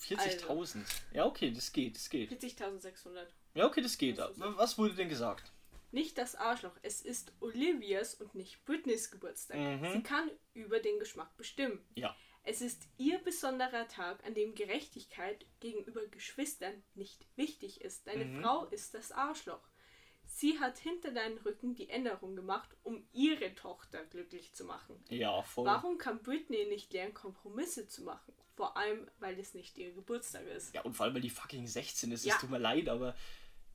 40.000. 0.00 0.78
Ja, 1.12 1.26
okay, 1.26 1.50
das 1.50 1.72
geht, 1.72 1.96
das 1.96 2.08
geht. 2.08 2.30
40.600. 2.30 3.26
Ja, 3.54 3.66
okay, 3.66 3.80
das 3.82 3.96
geht. 3.98 4.18
Das 4.18 4.32
Was 4.36 4.78
wurde 4.78 4.94
denn 4.94 5.08
gesagt? 5.08 5.52
Nicht 5.92 6.18
das 6.18 6.34
Arschloch, 6.34 6.76
es 6.82 7.00
ist 7.02 7.32
Olivias 7.40 8.14
und 8.14 8.34
nicht 8.34 8.64
Britneys 8.64 9.12
Geburtstag. 9.12 9.56
Mhm. 9.58 9.92
Sie 9.92 10.02
kann 10.02 10.28
über 10.52 10.80
den 10.80 10.98
Geschmack 10.98 11.36
bestimmen. 11.36 11.78
Ja. 11.94 12.16
Es 12.42 12.60
ist 12.60 12.82
ihr 12.98 13.18
besonderer 13.18 13.86
Tag, 13.88 14.24
an 14.26 14.34
dem 14.34 14.54
Gerechtigkeit 14.56 15.46
gegenüber 15.60 16.04
Geschwistern 16.08 16.82
nicht 16.94 17.24
wichtig 17.36 17.80
ist. 17.80 18.06
Deine 18.08 18.24
Mhm. 18.24 18.42
Frau 18.42 18.64
ist 18.66 18.92
das 18.94 19.12
Arschloch. 19.12 19.62
Sie 20.26 20.58
hat 20.58 20.78
hinter 20.78 21.12
deinen 21.12 21.38
Rücken 21.38 21.74
die 21.76 21.88
Änderung 21.88 22.34
gemacht, 22.34 22.68
um 22.82 23.06
ihre 23.12 23.54
Tochter 23.54 24.04
glücklich 24.06 24.52
zu 24.52 24.64
machen. 24.64 25.02
Ja, 25.10 25.42
voll. 25.42 25.66
Warum 25.66 25.96
kann 25.96 26.22
Britney 26.22 26.66
nicht 26.66 26.92
lernen, 26.92 27.14
Kompromisse 27.14 27.86
zu 27.86 28.02
machen? 28.02 28.34
Vor 28.56 28.76
allem, 28.76 29.08
weil 29.20 29.38
es 29.38 29.54
nicht 29.54 29.78
ihr 29.78 29.92
Geburtstag 29.92 30.46
ist. 30.48 30.74
Ja, 30.74 30.82
und 30.82 30.94
vor 30.94 31.06
allem, 31.06 31.14
weil 31.14 31.22
die 31.22 31.30
fucking 31.30 31.66
16 31.66 32.10
ist, 32.10 32.24
Ja. 32.24 32.34
es 32.34 32.40
tut 32.40 32.50
mir 32.50 32.58
leid, 32.58 32.88
aber 32.88 33.14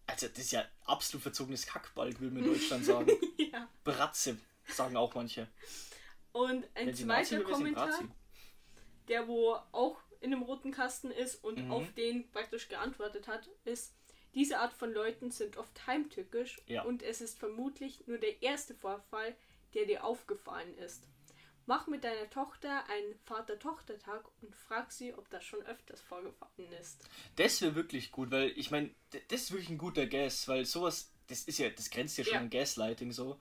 also 0.09 0.27
das 0.27 0.37
ist 0.39 0.51
ja 0.51 0.65
absolut 0.85 1.23
verzogenes 1.23 1.65
Kackball, 1.65 2.11
würde 2.19 2.35
man 2.35 2.43
in 2.43 2.53
Deutschland 2.53 2.85
sagen. 2.85 3.11
ja. 3.37 3.67
Bratze, 3.83 4.37
sagen 4.67 4.95
auch 4.97 5.13
manche. 5.15 5.47
Und 6.31 6.65
ein 6.75 6.93
zweiter 6.95 7.41
Kommentar, 7.41 8.03
der 9.07 9.27
wo 9.27 9.55
auch 9.71 9.97
in 10.21 10.33
einem 10.33 10.43
roten 10.43 10.71
Kasten 10.71 11.11
ist 11.11 11.43
und 11.43 11.57
Mhm. 11.65 11.71
auf 11.71 11.91
den 11.93 12.29
praktisch 12.31 12.67
geantwortet 12.67 13.27
hat, 13.27 13.49
ist, 13.65 13.93
diese 14.35 14.59
Art 14.59 14.73
von 14.73 14.91
Leuten 14.93 15.31
sind 15.31 15.57
oft 15.57 15.87
heimtückisch 15.87 16.61
Ja. 16.67 16.83
und 16.83 17.01
es 17.01 17.19
ist 17.21 17.39
vermutlich 17.39 18.05
nur 18.05 18.17
der 18.19 18.41
erste 18.43 18.75
Vorfall, 18.75 19.35
der 19.73 19.85
dir 19.85 20.03
aufgefallen 20.03 20.77
ist. 20.77 21.07
Mach 21.69 21.85
mit 21.85 22.03
deiner 22.03 22.27
Tochter 22.31 22.89
einen 22.89 23.13
Vater-Tochter-Tag 23.25 24.23
und 24.41 24.55
frag 24.55 24.91
sie, 24.91 25.13
ob 25.13 25.29
das 25.29 25.43
schon 25.45 25.61
öfters 25.67 26.01
vorgefallen 26.01 26.71
ist. 26.81 26.97
Das 27.35 27.61
wäre 27.61 27.75
wirklich 27.75 28.11
gut, 28.11 28.31
weil 28.31 28.51
ich 28.57 28.71
meine, 28.71 28.89
das 29.27 29.41
ist 29.43 29.51
wirklich 29.51 29.69
ein 29.69 29.77
guter 29.77 30.07
Guess, 30.07 30.47
weil 30.47 30.65
sowas, 30.65 31.11
das 31.27 31.43
ist 31.43 31.59
ja, 31.59 31.69
das 31.69 31.91
grenzt 31.91 32.17
ja 32.17 32.23
schon 32.23 32.33
Ja. 32.33 32.39
an 32.39 32.49
Gaslighting 32.49 33.11
so. 33.11 33.39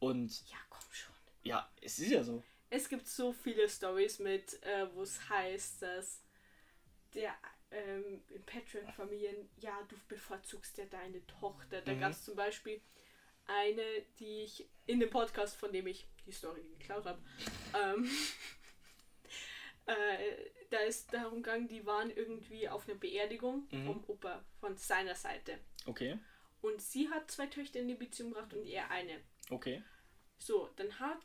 Und 0.00 0.42
Ja, 0.50 0.58
komm 0.68 0.82
schon. 0.92 1.14
ja, 1.44 1.66
es 1.80 1.98
ist 1.98 2.10
ja 2.10 2.22
so. 2.22 2.42
Es 2.68 2.90
gibt 2.90 3.06
so 3.08 3.32
viele 3.32 3.66
Stories 3.66 4.18
mit, 4.18 4.62
äh, 4.64 4.94
wo 4.94 5.00
es 5.02 5.30
heißt, 5.30 5.80
dass 5.80 6.20
der 7.14 7.34
ähm, 7.70 8.22
in 8.28 8.42
Patreon-Familien, 8.44 9.48
ja, 9.62 9.78
du 9.88 9.96
bevorzugst 10.08 10.76
ja 10.76 10.84
deine 10.84 11.26
Tochter. 11.26 11.80
Da 11.80 11.94
Mhm. 11.94 12.00
gab 12.00 12.12
es 12.12 12.22
zum 12.22 12.36
Beispiel 12.36 12.82
eine, 13.46 13.82
die 14.18 14.42
ich 14.44 14.68
in 14.86 15.00
dem 15.00 15.10
Podcast, 15.10 15.56
von 15.56 15.72
dem 15.72 15.86
ich 15.86 16.06
die 16.26 16.32
Story 16.32 16.62
geklaut 16.78 17.04
habe, 17.06 17.22
ähm, 17.74 18.08
äh, 19.86 20.50
da 20.70 20.78
ist 20.78 21.12
darum 21.12 21.42
gegangen, 21.42 21.68
die 21.68 21.84
waren 21.84 22.10
irgendwie 22.10 22.68
auf 22.68 22.88
einer 22.88 22.98
Beerdigung 22.98 23.66
Mhm. 23.70 23.86
vom 23.86 24.04
Opa 24.06 24.44
von 24.60 24.76
seiner 24.76 25.14
Seite. 25.14 25.58
Okay, 25.86 26.18
Und 26.60 26.80
sie 26.80 27.08
hat 27.10 27.28
zwei 27.30 27.46
Töchter 27.46 27.80
in 27.80 27.88
die 27.88 27.94
Beziehung 27.94 28.30
gebracht 28.32 28.54
und 28.54 28.64
er 28.66 28.90
eine. 28.90 29.20
okay. 29.50 29.82
So, 30.38 30.70
dann 30.76 30.98
hat 30.98 31.18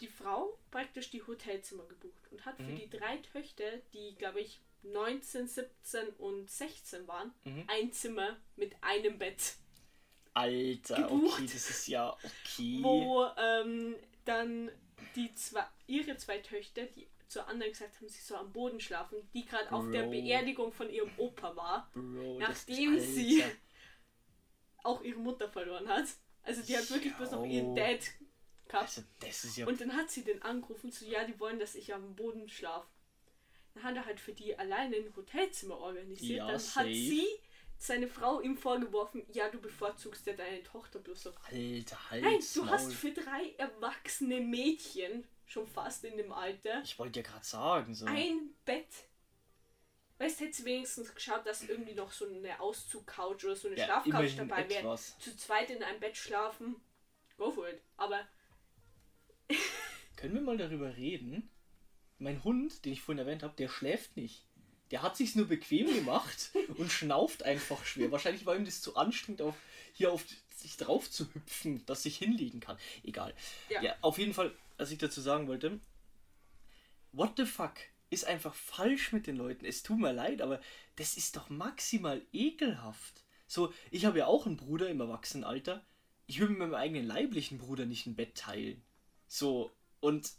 die 0.00 0.08
Frau 0.08 0.58
praktisch 0.70 1.10
die 1.10 1.26
Hotelzimmer 1.26 1.84
gebucht 1.86 2.30
und 2.30 2.44
hat 2.44 2.56
für 2.58 2.62
Mhm. 2.64 2.76
die 2.76 2.90
drei 2.90 3.16
Töchter, 3.18 3.78
die 3.92 4.14
glaube 4.16 4.40
ich 4.40 4.60
19, 4.82 5.46
17 5.48 6.08
und 6.18 6.48
16 6.50 7.06
waren, 7.08 7.32
Mhm. 7.44 7.64
ein 7.66 7.92
Zimmer 7.92 8.36
mit 8.56 8.74
einem 8.82 9.18
Bett. 9.18 9.54
Alter, 10.38 11.02
Gebucht. 11.02 11.38
okay, 11.40 11.50
das 11.52 11.70
ist 11.70 11.88
ja 11.88 12.12
okay. 12.12 12.78
wo 12.82 13.26
ähm, 13.36 13.96
dann 14.24 14.70
die 15.14 15.34
zwei, 15.34 15.64
ihre 15.86 16.16
zwei 16.16 16.38
Töchter, 16.38 16.84
die 16.86 17.08
zur 17.28 17.46
anderen 17.46 17.72
gesagt 17.72 17.96
haben, 17.96 18.08
sie 18.08 18.20
soll 18.22 18.38
am 18.38 18.52
Boden 18.52 18.80
schlafen, 18.80 19.18
die 19.34 19.44
gerade 19.44 19.70
auf 19.72 19.90
der. 19.90 20.04
Beerdigung 20.04 20.72
von 20.72 20.88
ihrem 20.90 21.10
Opa 21.18 21.54
war, 21.56 21.90
Bro, 21.92 22.38
nachdem 22.38 22.98
sie 22.98 23.42
Alter. 23.42 23.56
auch 24.84 25.02
ihre 25.02 25.18
Mutter 25.18 25.48
verloren 25.48 25.88
hat. 25.88 26.06
Also 26.42 26.62
die 26.62 26.76
hat 26.76 26.90
wirklich 26.90 27.14
bloß 27.14 27.32
noch 27.32 27.44
ihren. 27.44 27.74
Dad 27.74 28.00
gehabt. 28.68 29.02
Also, 29.22 29.60
ja. 29.60 29.66
Und 29.66 29.80
dann 29.80 29.94
hat 29.96 30.10
sie 30.10 30.24
den 30.24 30.42
angerufen, 30.42 30.90
so 30.90 31.04
ja, 31.04 31.24
die 31.24 31.38
wollen, 31.40 31.58
dass 31.58 31.74
ich 31.74 31.92
am 31.94 32.14
Boden 32.14 32.48
schlafe. 32.48 32.86
Dann 33.74 33.82
hat 33.82 33.96
er 33.96 34.06
halt 34.06 34.20
für 34.20 34.32
die 34.32 34.58
alleine 34.58 34.96
ein 34.96 35.14
Hotelzimmer 35.14 35.78
organisiert. 35.78 36.38
Ja, 36.38 36.46
dann 36.48 36.58
safe. 36.58 36.80
hat 36.80 36.94
sie 36.94 37.26
seine 37.78 38.08
Frau 38.08 38.40
ihm 38.40 38.56
vorgeworfen, 38.56 39.24
ja, 39.32 39.48
du 39.48 39.60
bevorzugst 39.60 40.26
ja 40.26 40.32
deine 40.34 40.62
Tochter 40.62 40.98
bloß 40.98 41.22
so. 41.22 41.32
Alter, 41.50 42.10
halt. 42.10 42.24
Nein, 42.24 42.40
du 42.54 42.66
hast 42.66 42.92
für 42.92 43.12
drei 43.12 43.54
erwachsene 43.56 44.40
Mädchen, 44.40 45.24
schon 45.46 45.66
fast 45.66 46.04
in 46.04 46.16
dem 46.16 46.32
Alter, 46.32 46.82
Ich 46.82 46.98
wollte 46.98 47.20
ja 47.20 47.26
gerade 47.26 47.44
sagen, 47.44 47.94
so. 47.94 48.06
ein 48.06 48.54
Bett. 48.64 48.88
Weißt 50.18 50.40
du, 50.40 50.44
hättest 50.44 50.60
du 50.60 50.64
wenigstens 50.64 51.14
geschaut, 51.14 51.46
dass 51.46 51.62
irgendwie 51.62 51.94
noch 51.94 52.10
so 52.10 52.26
eine 52.28 52.60
Auszug-Couch 52.60 53.44
oder 53.44 53.54
so 53.54 53.68
eine 53.68 53.76
ja, 53.76 53.84
Schlafcouch 53.84 54.36
dabei 54.36 54.68
wäre. 54.68 54.96
Zu 54.96 55.36
zweit 55.36 55.70
in 55.70 55.82
einem 55.82 56.00
Bett 56.00 56.16
schlafen, 56.16 56.74
go 57.36 57.52
for 57.52 57.68
it. 57.68 57.80
Aber 57.96 58.26
Können 60.16 60.34
wir 60.34 60.40
mal 60.40 60.56
darüber 60.56 60.96
reden? 60.96 61.48
Mein 62.18 62.42
Hund, 62.42 62.84
den 62.84 62.92
ich 62.92 63.02
vorhin 63.02 63.20
erwähnt 63.20 63.44
habe, 63.44 63.54
der 63.54 63.68
schläft 63.68 64.16
nicht. 64.16 64.47
Der 64.90 65.02
hat 65.02 65.16
sich's 65.16 65.34
nur 65.34 65.46
bequem 65.46 65.92
gemacht 65.94 66.50
und 66.76 66.90
schnauft 66.90 67.42
einfach 67.42 67.84
schwer. 67.84 68.10
Wahrscheinlich 68.10 68.46
war 68.46 68.56
ihm 68.56 68.64
das 68.64 68.80
zu 68.80 68.96
anstrengend, 68.96 69.42
auf, 69.42 69.54
hier 69.92 70.12
auf 70.12 70.24
sich 70.56 70.76
drauf 70.76 71.10
zu 71.10 71.32
hüpfen, 71.34 71.84
dass 71.86 72.04
ich 72.06 72.16
hinlegen 72.16 72.60
kann. 72.60 72.78
Egal. 73.04 73.34
Ja. 73.68 73.82
ja, 73.82 73.96
auf 74.00 74.18
jeden 74.18 74.34
Fall, 74.34 74.52
was 74.76 74.90
ich 74.90 74.98
dazu 74.98 75.20
sagen 75.20 75.46
wollte, 75.46 75.78
what 77.12 77.32
the 77.36 77.44
fuck 77.44 77.74
ist 78.10 78.24
einfach 78.24 78.54
falsch 78.54 79.12
mit 79.12 79.26
den 79.26 79.36
Leuten. 79.36 79.64
Es 79.64 79.82
tut 79.82 79.98
mir 79.98 80.12
leid, 80.12 80.40
aber 80.40 80.60
das 80.96 81.16
ist 81.16 81.36
doch 81.36 81.50
maximal 81.50 82.22
ekelhaft. 82.32 83.22
So, 83.46 83.72
ich 83.90 84.04
habe 84.04 84.18
ja 84.18 84.26
auch 84.26 84.46
einen 84.46 84.56
Bruder 84.56 84.88
im 84.88 85.00
Erwachsenenalter. 85.00 85.84
Ich 86.26 86.40
würde 86.40 86.52
mit 86.52 86.60
meinem 86.60 86.74
eigenen 86.74 87.06
leiblichen 87.06 87.58
Bruder 87.58 87.86
nicht 87.86 88.06
ein 88.06 88.16
Bett 88.16 88.34
teilen. 88.34 88.82
So, 89.26 89.70
und 90.00 90.32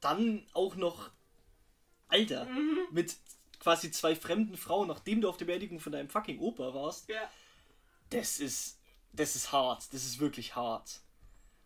dann 0.00 0.46
auch 0.52 0.76
noch, 0.76 1.10
Alter, 2.08 2.46
mit 2.92 3.16
quasi 3.64 3.90
zwei 3.90 4.14
fremden 4.14 4.56
Frauen, 4.56 4.88
nachdem 4.88 5.20
du 5.22 5.28
auf 5.28 5.38
der 5.38 5.46
Beerdigung 5.46 5.80
von 5.80 5.90
deinem 5.92 6.08
fucking 6.10 6.38
Opa 6.38 6.72
warst. 6.74 7.08
ja, 7.08 7.28
Das 8.10 8.38
ist, 8.38 8.78
das 9.12 9.34
ist 9.36 9.50
hart. 9.52 9.92
Das 9.92 10.04
ist 10.04 10.20
wirklich 10.20 10.54
hart. 10.54 11.00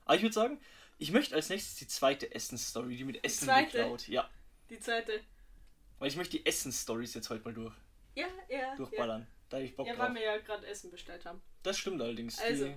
Aber 0.05 0.14
ich 0.17 0.23
würde 0.23 0.33
sagen, 0.35 0.61
ich 0.99 1.11
möchte 1.11 1.35
als 1.35 1.49
nächstes 1.50 1.75
die 1.76 1.88
zweite 1.88 2.33
Essensstory, 2.35 2.97
die 2.97 3.05
mit 3.05 3.23
Essen 3.25 3.49
geklaut. 3.49 4.07
Ja, 4.09 4.31
die 4.71 4.78
zweite. 4.78 5.21
weil 5.99 6.09
ich 6.09 6.17
möchte 6.17 6.38
die 6.38 6.47
Essensstories 6.47 7.14
jetzt 7.14 7.28
heute 7.31 7.45
mal 7.45 7.52
durch, 7.52 7.75
Ja, 8.14 8.26
ja. 8.49 8.76
durchballern. 8.76 9.26
Da 9.49 9.57
habe 9.57 9.67
ich 9.67 9.75
Bock 9.76 9.87
Ja, 9.87 9.93
ja 9.95 9.99
drauf. 9.99 10.09
weil 10.09 10.14
wir 10.14 10.23
ja 10.23 10.38
gerade 10.38 10.67
Essen 10.67 10.90
bestellt 10.90 11.25
haben. 11.26 11.43
Das 11.64 11.76
stimmt 11.78 12.00
allerdings. 12.00 12.38
Also. 12.38 12.67
Die, 12.67 12.75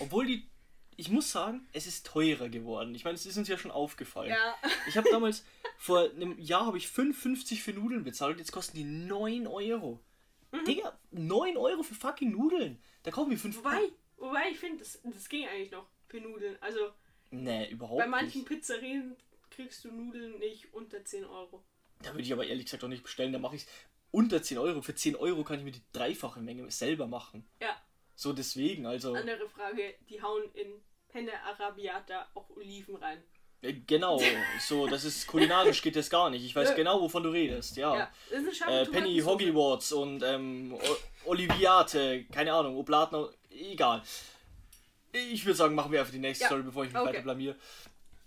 obwohl 0.00 0.26
die, 0.26 0.48
ich 1.00 1.08
muss 1.08 1.32
sagen, 1.32 1.66
es 1.72 1.86
ist 1.86 2.06
teurer 2.06 2.48
geworden. 2.48 2.94
Ich 2.94 3.04
meine, 3.04 3.14
es 3.14 3.24
ist 3.24 3.36
uns 3.38 3.48
ja 3.48 3.56
schon 3.56 3.70
aufgefallen. 3.70 4.30
Ja, 4.30 4.54
Ich 4.86 4.96
habe 4.96 5.08
damals, 5.10 5.44
vor 5.78 6.10
einem 6.10 6.38
Jahr 6.38 6.66
habe 6.66 6.76
ich 6.76 6.86
5,50 6.86 7.60
für 7.62 7.72
Nudeln 7.72 8.04
bezahlt 8.04 8.32
und 8.34 8.38
jetzt 8.38 8.52
kosten 8.52 8.76
die 8.76 8.84
9 8.84 9.46
Euro. 9.46 9.98
Mhm. 10.52 10.64
Digga, 10.64 10.98
9 11.12 11.56
Euro 11.56 11.82
für 11.82 11.94
fucking 11.94 12.32
Nudeln. 12.32 12.78
Da 13.02 13.10
kaufen 13.10 13.30
wir 13.30 13.38
5 13.38 13.56
wobei, 13.56 13.88
wobei 14.18 14.50
ich 14.50 14.58
finde, 14.58 14.78
das, 14.78 15.00
das 15.02 15.28
ging 15.28 15.48
eigentlich 15.48 15.70
noch 15.70 15.86
für 16.08 16.20
Nudeln. 16.20 16.56
Also 16.60 16.90
Nee, 17.30 17.70
überhaupt 17.70 17.98
bei 18.00 18.06
manchen 18.08 18.38
nicht. 18.40 18.48
Pizzerien 18.48 19.16
kriegst 19.50 19.84
du 19.84 19.90
Nudeln 19.92 20.38
nicht 20.38 20.72
unter 20.74 21.04
10 21.04 21.24
Euro. 21.24 21.64
Da 22.02 22.10
würde 22.10 22.22
ich 22.22 22.32
aber 22.32 22.46
ehrlich 22.46 22.64
gesagt 22.66 22.84
auch 22.84 22.88
nicht 22.88 23.02
bestellen. 23.04 23.32
Da 23.32 23.38
mache 23.38 23.56
ich 23.56 23.62
es 23.62 23.68
unter 24.10 24.42
10 24.42 24.58
Euro. 24.58 24.82
Für 24.82 24.94
10 24.94 25.16
Euro 25.16 25.44
kann 25.44 25.58
ich 25.58 25.64
mir 25.64 25.70
die 25.72 25.82
dreifache 25.92 26.40
Menge 26.40 26.70
selber 26.70 27.06
machen. 27.06 27.46
Ja, 27.62 27.80
So 28.16 28.32
deswegen, 28.32 28.84
also. 28.86 29.14
andere 29.14 29.48
Frage, 29.48 29.94
die 30.08 30.20
hauen 30.20 30.44
in 30.54 30.72
Penne 31.10 31.32
Arabiata 31.44 32.26
auch 32.34 32.48
Oliven 32.50 32.96
rein. 32.96 33.22
Äh, 33.62 33.74
Genau, 33.86 34.20
so, 34.60 34.86
das 34.86 35.04
ist 35.04 35.26
kulinarisch 35.26 35.82
geht 35.82 35.96
das 35.96 36.08
gar 36.08 36.30
nicht. 36.30 36.44
Ich 36.44 36.54
weiß 36.54 36.74
genau, 36.74 37.00
wovon 37.00 37.22
du 37.22 37.30
redest, 37.30 37.76
ja. 37.76 37.94
Ja, 37.96 38.10
äh, 38.68 38.86
Penny. 38.86 39.20
Hoggywarts 39.20 39.92
und 39.92 40.22
ähm, 40.22 40.78
Oliviate, 41.24 42.24
keine 42.32 42.52
Ahnung, 42.52 42.76
Oblatner, 42.76 43.30
egal. 43.50 44.02
Ich 45.12 45.44
würde 45.44 45.56
sagen, 45.56 45.74
machen 45.74 45.90
wir 45.92 46.00
einfach 46.00 46.12
die 46.12 46.20
nächste 46.20 46.44
Ja, 46.44 46.48
Story, 46.48 46.62
bevor 46.62 46.84
ich 46.84 46.92
mich 46.92 47.00
okay. 47.00 47.12
weiter 47.12 47.22
blamier. 47.22 47.56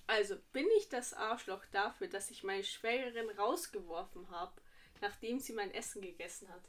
Also, 0.05 0.35
bin 0.51 0.67
ich 0.77 0.89
das 0.89 1.13
Arschloch 1.13 1.63
dafür, 1.71 2.07
dass 2.07 2.29
ich 2.29 2.43
meine 2.43 2.63
Schwägerin 2.63 3.29
rausgeworfen 3.37 4.29
habe, 4.31 4.51
nachdem 5.01 5.39
sie 5.39 5.53
mein 5.53 5.73
Essen 5.73 6.01
gegessen 6.01 6.49
hat? 6.49 6.61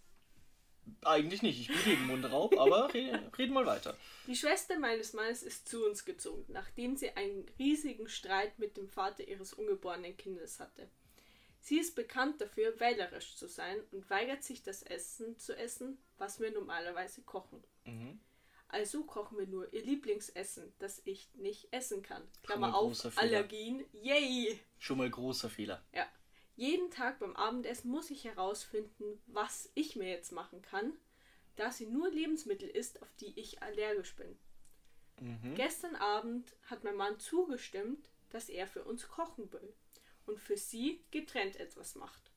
Eigentlich 1.03 1.42
nicht, 1.42 1.61
ich 1.61 1.68
bin 1.68 1.85
gegen 1.85 2.07
Mundraub, 2.07 2.59
aber 2.59 2.92
reden, 2.94 3.29
reden 3.38 3.53
mal 3.53 3.66
weiter. 3.66 3.97
Die 4.27 4.37
Schwester 4.37 4.79
meines 4.79 5.12
Mannes 5.12 5.42
ist 5.42 5.68
zu 5.68 5.85
uns 5.87 6.05
gezogen, 6.05 6.44
nachdem 6.49 6.97
sie 6.97 7.11
einen 7.11 7.47
riesigen 7.59 8.09
Streit 8.09 8.59
mit 8.59 8.77
dem 8.77 8.88
Vater 8.88 9.27
ihres 9.27 9.53
ungeborenen 9.53 10.16
Kindes 10.16 10.61
hatte. 10.61 10.88
Sie 11.61 11.79
ist 11.79 11.94
bekannt 11.94 12.40
dafür, 12.40 12.79
wählerisch 12.79 13.37
zu 13.37 13.49
sein 13.49 13.79
und 13.90 14.09
weigert 14.11 14.42
sich, 14.42 14.62
das 14.62 14.83
Essen 14.83 15.38
zu 15.38 15.57
essen, 15.57 15.99
was 16.18 16.38
wir 16.38 16.51
normalerweise 16.51 17.23
kochen. 17.23 17.64
Mhm. 17.85 18.20
Also 18.68 19.05
kochen 19.05 19.38
wir 19.38 19.47
nur 19.47 19.73
ihr 19.73 19.83
Lieblingsessen, 19.83 20.73
das 20.79 21.01
ich 21.05 21.33
nicht 21.35 21.73
essen 21.73 22.03
kann. 22.03 22.23
Klammer 22.42 22.77
auf. 22.77 23.16
Allergien, 23.16 23.85
yay! 23.92 24.59
Schon 24.79 24.99
mal 24.99 25.09
großer 25.09 25.49
Fehler. 25.49 25.83
Ja. 25.92 26.07
Jeden 26.57 26.90
Tag 26.90 27.19
beim 27.19 27.35
Abendessen 27.35 27.90
muss 27.90 28.11
ich 28.11 28.25
herausfinden, 28.25 29.21
was 29.27 29.71
ich 29.75 29.97
mir 29.97 30.09
jetzt 30.09 30.33
machen 30.33 30.62
kann, 30.62 30.93
da 31.57 31.71
sie 31.71 31.87
nur 31.87 32.11
Lebensmittel 32.11 32.69
isst, 32.69 33.03
auf 33.03 33.12
die 33.21 33.38
ich 33.38 33.62
allergisch 33.62 34.14
bin. 34.17 34.38
Mhm. 35.21 35.55
Gestern 35.55 35.97
Abend 35.97 36.55
hat 36.67 36.85
mein 36.85 36.97
Mann 36.97 37.19
zugestimmt, 37.19 38.11
dass 38.31 38.49
er 38.49 38.67
für 38.67 38.85
uns 38.85 39.09
kochen 39.09 39.53
will 39.53 39.75
und 40.27 40.40
für 40.40 40.57
sie 40.57 41.05
getrennt 41.11 41.57
etwas 41.57 41.95
macht. 41.95 42.31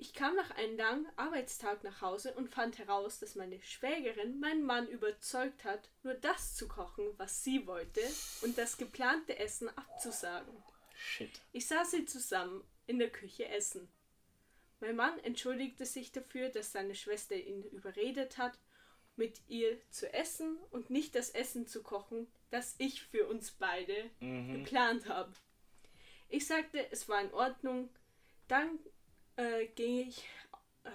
Ich 0.00 0.14
kam 0.14 0.36
nach 0.36 0.52
einem 0.52 0.76
langen 0.76 1.08
Arbeitstag 1.16 1.82
nach 1.82 2.00
Hause 2.00 2.32
und 2.34 2.48
fand 2.48 2.78
heraus, 2.78 3.18
dass 3.18 3.34
meine 3.34 3.60
Schwägerin 3.60 4.38
meinen 4.38 4.62
Mann 4.64 4.86
überzeugt 4.86 5.64
hat, 5.64 5.90
nur 6.04 6.14
das 6.14 6.54
zu 6.54 6.68
kochen, 6.68 7.04
was 7.16 7.42
sie 7.42 7.66
wollte, 7.66 8.00
und 8.42 8.56
das 8.56 8.78
geplante 8.78 9.36
Essen 9.40 9.68
abzusagen. 9.76 10.54
Shit. 10.98 11.40
Ich 11.52 11.66
sah 11.66 11.84
sie 11.84 12.04
zusammen 12.04 12.62
in 12.86 12.98
der 12.98 13.10
Küche 13.10 13.48
essen. 13.48 13.88
Mein 14.80 14.96
Mann 14.96 15.18
entschuldigte 15.20 15.86
sich 15.86 16.12
dafür, 16.12 16.48
dass 16.50 16.72
seine 16.72 16.94
Schwester 16.94 17.34
ihn 17.36 17.62
überredet 17.64 18.38
hat, 18.38 18.58
mit 19.16 19.40
ihr 19.48 19.78
zu 19.90 20.12
essen 20.12 20.56
und 20.70 20.90
nicht 20.90 21.14
das 21.16 21.30
Essen 21.30 21.66
zu 21.66 21.82
kochen, 21.82 22.28
das 22.50 22.76
ich 22.78 23.02
für 23.02 23.26
uns 23.26 23.50
beide 23.50 24.10
Mhm. 24.20 24.54
geplant 24.64 25.08
habe. 25.08 25.32
Ich 26.28 26.46
sagte, 26.46 26.86
es 26.92 27.08
war 27.08 27.20
in 27.22 27.32
Ordnung. 27.32 27.88
Dann 28.46 28.78
äh, 29.36 29.66
ging 29.66 30.08
ich. 30.08 30.24
Äh, 30.84 30.90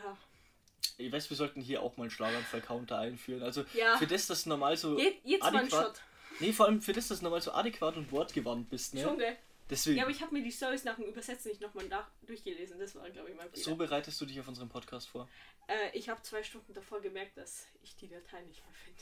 Ich 0.97 1.11
weiß, 1.11 1.29
wir 1.29 1.37
sollten 1.37 1.61
hier 1.61 1.81
auch 1.81 1.97
mal 1.97 2.03
einen 2.03 2.11
Schlaganfall-Counter 2.11 2.97
einführen. 2.99 3.41
Also 3.43 3.65
Ja. 3.73 3.97
für 3.97 4.07
das, 4.07 4.27
dass 4.27 4.43
du 4.43 4.49
normal 4.49 4.77
so 4.77 4.97
je, 4.97 5.13
jetzt 5.23 5.41
mal 5.41 5.55
adäquat. 5.57 5.85
Shot. 5.97 6.01
Nee, 6.39 6.53
vor 6.53 6.65
allem 6.67 6.81
für 6.81 6.93
das, 6.93 7.07
dass 7.09 7.19
du 7.19 7.23
normal 7.25 7.41
so 7.41 7.51
adäquat 7.51 7.97
und 7.97 8.11
wortgewandt 8.11 8.69
bist, 8.69 8.93
ne? 8.93 9.01
Schon, 9.03 9.17
gell? 9.17 9.35
Deswegen. 9.73 9.97
Ja, 9.97 10.03
aber 10.03 10.11
ich 10.11 10.21
habe 10.21 10.33
mir 10.33 10.43
die 10.43 10.51
Stories 10.51 10.83
nach 10.83 10.95
dem 10.95 11.05
Übersetzen 11.05 11.49
nicht 11.49 11.61
nochmal 11.61 11.87
nach 11.87 12.09
durchgelesen. 12.21 12.79
Das 12.79 12.93
war, 12.95 13.09
glaube 13.09 13.29
ich, 13.31 13.35
mein 13.35 13.49
Fehler. 13.49 13.63
so 13.63 13.75
bereitest 13.75 14.21
du 14.21 14.25
dich 14.25 14.39
auf 14.39 14.47
unseren 14.47 14.69
Podcast 14.69 15.07
vor. 15.09 15.27
Äh, 15.67 15.97
ich 15.97 16.09
habe 16.09 16.21
zwei 16.21 16.43
Stunden 16.43 16.73
davor 16.73 17.01
gemerkt, 17.01 17.37
dass 17.37 17.65
ich 17.81 17.95
die 17.95 18.07
Datei 18.07 18.41
nicht 18.43 18.63
mehr 18.63 18.75
finde. 18.85 19.01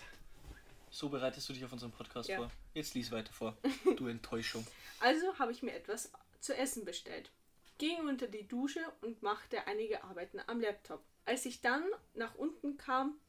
So 0.90 1.10
bereitest 1.10 1.48
du 1.50 1.54
dich 1.54 1.64
auf 1.66 1.72
unseren 1.72 1.92
Podcast 1.92 2.30
Ja. 2.30 2.38
vor. 2.38 2.52
Jetzt 2.74 2.94
lies 2.94 3.12
weiter 3.12 3.32
vor. 3.34 3.58
Du 3.98 4.08
Enttäuschung. 4.08 4.66
Also 5.00 5.38
habe 5.40 5.52
ich 5.52 5.62
mir 5.64 5.74
etwas 5.74 6.12
zu 6.40 6.56
essen 6.56 6.86
bestellt, 6.86 7.32
ging 7.78 8.08
unter 8.08 8.28
die 8.28 8.48
Dusche 8.48 8.82
und 9.02 9.22
machte 9.22 9.68
einige 9.68 10.04
Arbeiten 10.04 10.40
am 10.48 10.60
Laptop. 10.60 11.04
Als 11.26 11.46
ich 11.46 11.62
dann 11.62 11.84
nach 12.14 12.36
unten 12.36 12.78
kam, 12.78 13.20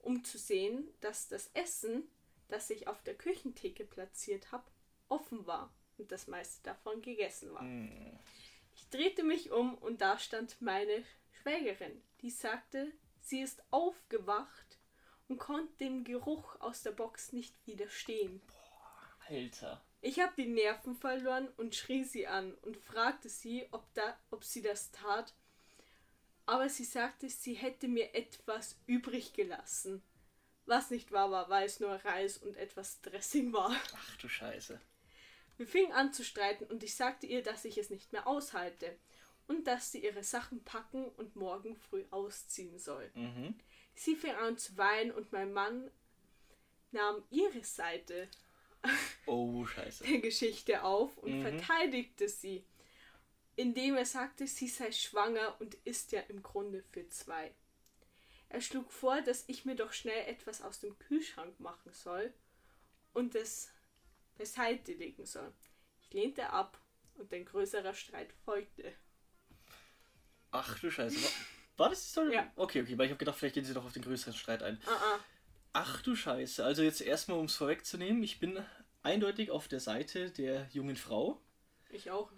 um 0.00 0.24
zu 0.24 0.38
sehen, 0.38 0.88
dass 1.00 1.28
das 1.28 1.50
Essen, 1.54 2.08
das 2.48 2.70
ich 2.70 2.88
auf 2.88 3.02
der 3.02 3.14
Küchentheke 3.14 3.84
platziert 3.84 4.52
habe, 4.52 4.64
offen 5.08 5.46
war 5.46 5.72
und 5.98 6.12
das 6.12 6.26
meiste 6.26 6.62
davon 6.62 7.02
gegessen 7.02 7.52
war. 7.52 7.64
Ich 8.74 8.88
drehte 8.90 9.22
mich 9.22 9.50
um 9.50 9.74
und 9.76 10.00
da 10.00 10.18
stand 10.18 10.60
meine 10.60 11.04
Schwägerin, 11.40 12.02
die 12.20 12.30
sagte, 12.30 12.92
sie 13.20 13.40
ist 13.40 13.62
aufgewacht 13.70 14.78
und 15.28 15.38
konnte 15.38 15.76
dem 15.78 16.04
Geruch 16.04 16.60
aus 16.60 16.82
der 16.82 16.92
Box 16.92 17.32
nicht 17.32 17.54
widerstehen. 17.66 18.40
Alter. 19.28 19.82
Ich 20.00 20.20
habe 20.20 20.32
die 20.36 20.46
Nerven 20.46 20.94
verloren 20.96 21.48
und 21.56 21.74
schrie 21.74 22.04
sie 22.04 22.26
an 22.26 22.54
und 22.62 22.76
fragte 22.76 23.28
sie, 23.28 23.66
ob, 23.72 23.92
da, 23.94 24.16
ob 24.30 24.44
sie 24.44 24.62
das 24.62 24.90
tat. 24.90 25.34
Aber 26.46 26.68
sie 26.68 26.84
sagte, 26.84 27.28
sie 27.28 27.54
hätte 27.54 27.88
mir 27.88 28.14
etwas 28.14 28.78
übrig 28.86 29.34
gelassen. 29.34 30.02
Was 30.66 30.90
nicht 30.90 31.12
wahr 31.12 31.30
war, 31.30 31.48
weil 31.50 31.66
es 31.66 31.80
nur 31.80 31.92
Reis 31.92 32.38
und 32.38 32.56
etwas 32.56 33.00
Dressing 33.00 33.52
war. 33.52 33.74
Ach 33.94 34.16
du 34.18 34.28
Scheiße. 34.28 34.80
Wir 35.58 35.66
fingen 35.66 35.92
an 35.92 36.12
zu 36.12 36.24
streiten 36.24 36.64
und 36.64 36.82
ich 36.84 36.94
sagte 36.94 37.26
ihr, 37.26 37.42
dass 37.42 37.64
ich 37.64 37.76
es 37.78 37.90
nicht 37.90 38.12
mehr 38.12 38.26
aushalte 38.26 38.96
und 39.48 39.66
dass 39.66 39.92
sie 39.92 40.04
ihre 40.04 40.22
Sachen 40.22 40.62
packen 40.62 41.04
und 41.04 41.36
morgen 41.36 41.76
früh 41.76 42.04
ausziehen 42.10 42.78
soll. 42.78 43.10
Mhm. 43.14 43.54
Sie 43.94 44.14
fing 44.14 44.34
an 44.34 44.56
zu 44.56 44.76
weinen 44.76 45.10
und 45.10 45.32
mein 45.32 45.52
Mann 45.52 45.90
nahm 46.92 47.22
ihre 47.30 47.64
Seite 47.64 48.28
Oh, 49.26 49.66
der 49.76 50.20
Geschichte 50.20 50.84
auf 50.84 51.18
und 51.18 51.32
Mhm. 51.32 51.42
verteidigte 51.42 52.28
sie, 52.28 52.64
indem 53.56 53.96
er 53.96 54.06
sagte, 54.06 54.46
sie 54.46 54.68
sei 54.68 54.92
schwanger 54.92 55.60
und 55.60 55.74
ist 55.84 56.12
ja 56.12 56.20
im 56.28 56.42
Grunde 56.42 56.82
für 56.92 57.08
zwei. 57.08 57.52
Er 58.48 58.60
schlug 58.60 58.92
vor, 58.92 59.20
dass 59.22 59.44
ich 59.48 59.64
mir 59.64 59.74
doch 59.74 59.92
schnell 59.92 60.26
etwas 60.26 60.62
aus 60.62 60.78
dem 60.80 60.96
Kühlschrank 60.98 61.58
machen 61.60 61.92
soll 61.92 62.32
und 63.12 63.34
es 63.34 63.70
beiseite 64.38 64.92
legen 64.92 65.26
soll. 65.26 65.52
Ich 66.00 66.12
lehnte 66.12 66.50
ab 66.50 66.80
und 67.14 67.32
ein 67.32 67.44
größerer 67.44 67.92
Streit 67.92 68.32
folgte. 68.44 68.92
Ach 70.50 70.78
du 70.78 70.90
Scheiße. 70.90 71.28
War, 71.76 71.90
das 71.90 72.02
die 72.02 72.08
Story? 72.08 72.34
Ja. 72.34 72.50
Okay, 72.56 72.82
okay, 72.82 72.96
weil 72.96 73.06
ich 73.06 73.12
habe 73.12 73.18
gedacht, 73.18 73.38
vielleicht 73.38 73.54
gehen 73.54 73.64
sie 73.64 73.74
doch 73.74 73.84
auf 73.84 73.92
den 73.92 74.02
größeren 74.02 74.34
Streit 74.34 74.62
ein. 74.62 74.80
Ah, 74.86 74.90
ah. 74.90 75.18
Ach 75.72 76.02
du 76.02 76.16
Scheiße. 76.16 76.64
Also 76.64 76.82
jetzt 76.82 77.00
erstmal, 77.00 77.38
um 77.38 77.44
es 77.44 77.54
vorwegzunehmen, 77.54 78.22
ich 78.22 78.40
bin 78.40 78.64
eindeutig 79.02 79.50
auf 79.50 79.68
der 79.68 79.80
Seite 79.80 80.30
der 80.30 80.66
jungen 80.72 80.96
Frau. 80.96 81.40
Ich 81.90 82.10
auch. 82.10 82.30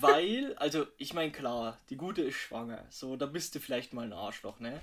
Weil, 0.00 0.54
also 0.56 0.86
ich 0.98 1.12
meine, 1.14 1.32
klar, 1.32 1.80
die 1.90 1.96
Gute 1.96 2.22
ist 2.22 2.36
schwanger. 2.36 2.86
So, 2.90 3.16
da 3.16 3.26
bist 3.26 3.54
du 3.54 3.60
vielleicht 3.60 3.92
mal 3.92 4.04
ein 4.04 4.12
Arschloch, 4.12 4.60
ne? 4.60 4.80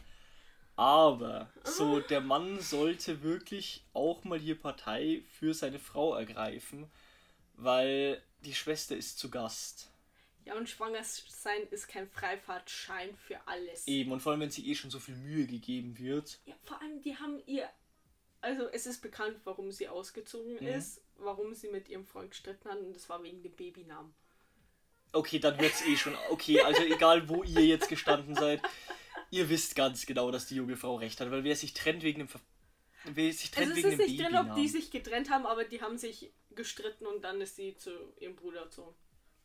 Aber 0.76 1.52
so, 1.64 2.00
der 2.00 2.22
Mann 2.22 2.60
sollte 2.60 3.22
wirklich 3.22 3.84
auch 3.94 4.24
mal 4.24 4.40
hier 4.40 4.60
Partei 4.60 5.22
für 5.38 5.54
seine 5.54 5.78
Frau 5.80 6.16
ergreifen, 6.16 6.90
weil 7.56 8.22
die 8.44 8.56
Schwester 8.56 8.96
ist 8.96 9.20
zu 9.20 9.30
Gast. 9.30 9.90
Ja, 10.46 10.56
und 10.56 10.68
schwanger 10.68 11.04
sein 11.04 11.62
ist 11.72 11.88
kein 11.88 12.08
Freifahrtschein 12.10 13.16
für 13.16 13.40
alles. 13.48 13.88
Eben, 13.88 14.12
und 14.12 14.20
vor 14.20 14.32
allem, 14.32 14.42
wenn 14.42 14.50
sie 14.52 14.70
eh 14.70 14.76
schon 14.76 14.90
so 14.90 15.00
viel 15.00 15.16
Mühe 15.16 15.46
gegeben 15.46 15.98
wird. 15.98 16.40
Ja, 16.46 16.56
vor 16.64 16.82
allem, 16.82 17.02
die 17.02 17.16
haben 17.18 17.42
ihr. 17.46 17.70
Also, 18.42 18.68
es 18.68 18.86
ist 18.86 19.02
bekannt, 19.02 19.38
warum 19.46 19.72
sie 19.72 19.88
ausgezogen 19.88 20.56
Mhm. 20.56 20.68
ist, 20.68 21.02
warum 21.18 21.54
sie 21.54 21.70
mit 21.70 21.88
ihrem 21.88 22.06
Freund 22.06 22.32
gestritten 22.32 22.68
hat, 22.70 22.78
und 22.80 22.94
das 22.94 23.08
war 23.08 23.24
wegen 23.24 23.42
dem 23.42 23.54
Babynamen. 23.54 24.14
Okay, 25.14 25.40
dann 25.40 25.58
wird's 25.60 25.86
eh 25.86 25.96
schon. 25.96 26.14
Okay, 26.30 26.60
also 26.60 26.82
egal 26.84 27.30
wo 27.30 27.44
ihr 27.44 27.66
jetzt 27.66 27.88
gestanden 27.88 28.36
seid, 28.36 28.62
ihr 29.34 29.50
wisst 29.50 29.76
ganz 29.76 30.06
genau, 30.06 30.32
dass 30.32 30.48
die 30.48 30.56
junge 30.56 30.78
Frau 30.78 30.96
recht 30.96 31.20
hat, 31.20 31.32
weil 31.32 31.44
wer 31.44 31.56
sich 31.56 31.74
trennt 31.74 32.04
wegen 32.04 32.20
dem 32.20 32.28
Ver 32.28 32.40
wer 33.06 33.34
sich 33.34 33.52
trennt 33.52 33.72
Also, 33.76 33.80
es 33.80 33.84
wegen 33.86 34.00
ist 34.02 34.08
nicht 34.08 34.20
drin, 34.20 34.26
Babynamen. 34.28 34.52
ob 34.52 34.58
die 34.58 34.68
sich 34.68 34.92
getrennt 34.92 35.30
haben, 35.30 35.46
aber 35.46 35.66
die 35.66 35.82
haben 35.82 35.98
sich 35.98 36.32
gestritten 36.56 37.06
und 37.06 37.22
dann 37.24 37.42
ist 37.42 37.56
sie 37.56 37.76
zu 37.76 37.92
ihrem 38.20 38.36
Bruder 38.36 38.70
zu, 38.70 38.94